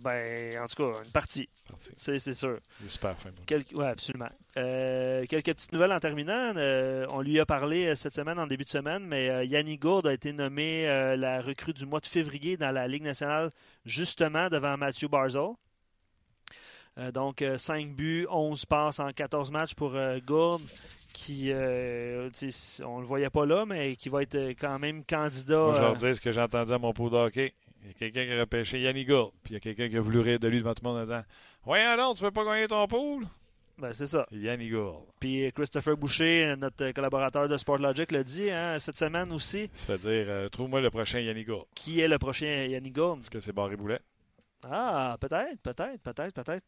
[0.00, 1.48] Ben, en tout cas, une partie.
[1.96, 2.58] C'est, sûr.
[2.80, 3.30] Il est super fin.
[3.74, 4.28] Oui, absolument.
[4.56, 6.52] Euh, quelques petites nouvelles en terminant.
[6.56, 10.06] Euh, on lui a parlé euh, cette semaine, en début de semaine, mais Yannick Gourde
[10.06, 10.86] a été nommé
[11.16, 13.50] la recrue du mois de février dans la Ligue nationale,
[13.84, 15.52] justement devant Matthew Barzell.
[16.98, 20.62] Euh, donc, 5 buts, 11 passes en 14 matchs pour Gourde,
[21.12, 25.56] qui, on le voyait pas là, mais qui va être quand même candidat.
[25.56, 27.54] Moi, je vais dire ce que j'ai entendu à mon pot d'hockey.
[27.82, 29.96] Il y a quelqu'un qui a repêché Yannick Gourde, puis il y a quelqu'un qui
[29.96, 31.22] a voulu rire de lui devant tout le monde en disant
[31.64, 33.26] Voyons donc, tu veux pas gagner ton pool
[33.78, 34.26] ben, c'est ça.
[34.30, 35.06] Yannick Gourde.
[35.18, 39.70] Puis Christopher Boucher, notre collaborateur de Sportlogic, l'a dit hein, cette semaine aussi.
[39.74, 41.66] Ça veut dire, euh, trouve-moi le prochain Yannick Gourde.
[41.74, 43.20] Qui est le prochain Yannick Gourde?
[43.20, 43.98] Est-ce que c'est Barry Boulet?
[44.70, 46.64] Ah, peut-être, peut-être, peut-être, peut-être.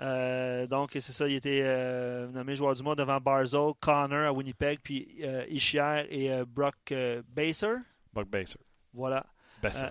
[0.00, 4.32] Euh, donc, c'est ça, il était euh, nommé joueur du mois devant Barzell, Connor à
[4.32, 5.18] Winnipeg, puis
[5.48, 6.92] Ishier et Brock
[7.28, 7.76] Baser.
[8.12, 8.58] Brock Baser.
[8.92, 9.24] Voilà.
[9.62, 9.88] Besser.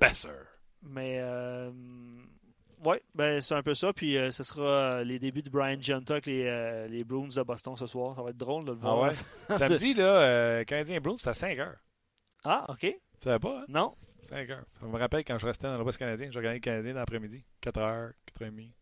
[0.00, 0.28] Besser.
[0.82, 1.20] Mais
[2.84, 3.92] oui, ben, c'est un peu ça.
[3.92, 7.28] Puis euh, ce sera euh, les débuts de Brian Giunta avec les, euh, les Bruins
[7.28, 8.14] de Boston ce soir.
[8.16, 9.10] Ça va être drôle de le ah voir.
[9.48, 9.56] Ah ouais?
[9.58, 11.78] Samedi, là, Canadien Bruins, c'est à 5 heures.
[12.44, 12.80] Ah, OK.
[12.80, 13.60] Tu savais pas?
[13.60, 13.64] Hein?
[13.68, 13.94] Non.
[14.22, 14.64] 5 heures.
[14.80, 17.44] Ça me rappelle quand je restais dans l'Ouest canadien, je regardais le Canadien dans l'après-midi.
[17.60, 18.72] 4 heures, 4 h 30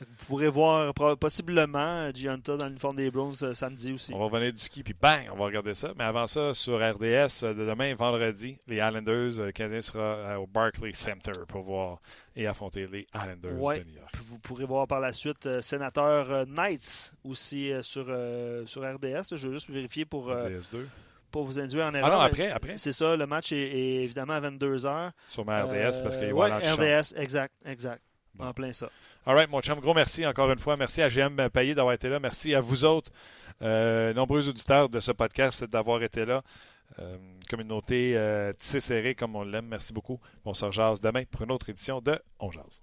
[0.00, 4.14] vous pourrez voir possiblement Gianta dans l'uniforme des Browns euh, samedi aussi.
[4.14, 5.92] On va revenir du ski, puis bang, on va regarder ça.
[5.98, 10.46] Mais avant ça, sur RDS, euh, demain, vendredi, les Islanders, euh, le Canadien sera au
[10.46, 12.00] Barclays Center pour voir
[12.34, 14.14] et affronter les Islanders de New York.
[14.24, 18.06] Vous pourrez voir par la suite Sénateur Knights aussi sur,
[18.64, 19.36] sur RDS.
[19.36, 20.30] Je veux juste vérifier pour...
[20.30, 20.86] RDS2
[21.30, 22.10] pour vous induire en erreur.
[22.12, 22.78] Ah non, après, après.
[22.78, 25.10] C'est ça, le match est, évidemment à 22h.
[25.28, 28.02] Sur ma RDS, parce qu'il y a ouais, RDS, exact, exact.
[28.38, 28.88] En plein ça.
[29.26, 30.76] All right, mon chum, gros merci encore une fois.
[30.76, 32.20] Merci à GM Payé d'avoir été là.
[32.20, 33.10] Merci à vous autres,
[33.60, 36.42] euh, nombreux auditeurs de ce podcast, d'avoir été là.
[36.98, 37.18] Euh,
[37.48, 39.66] communauté euh, tissée serrée comme on l'aime.
[39.66, 40.18] Merci beaucoup.
[40.44, 42.82] On se rejase demain pour une autre édition de On Jase.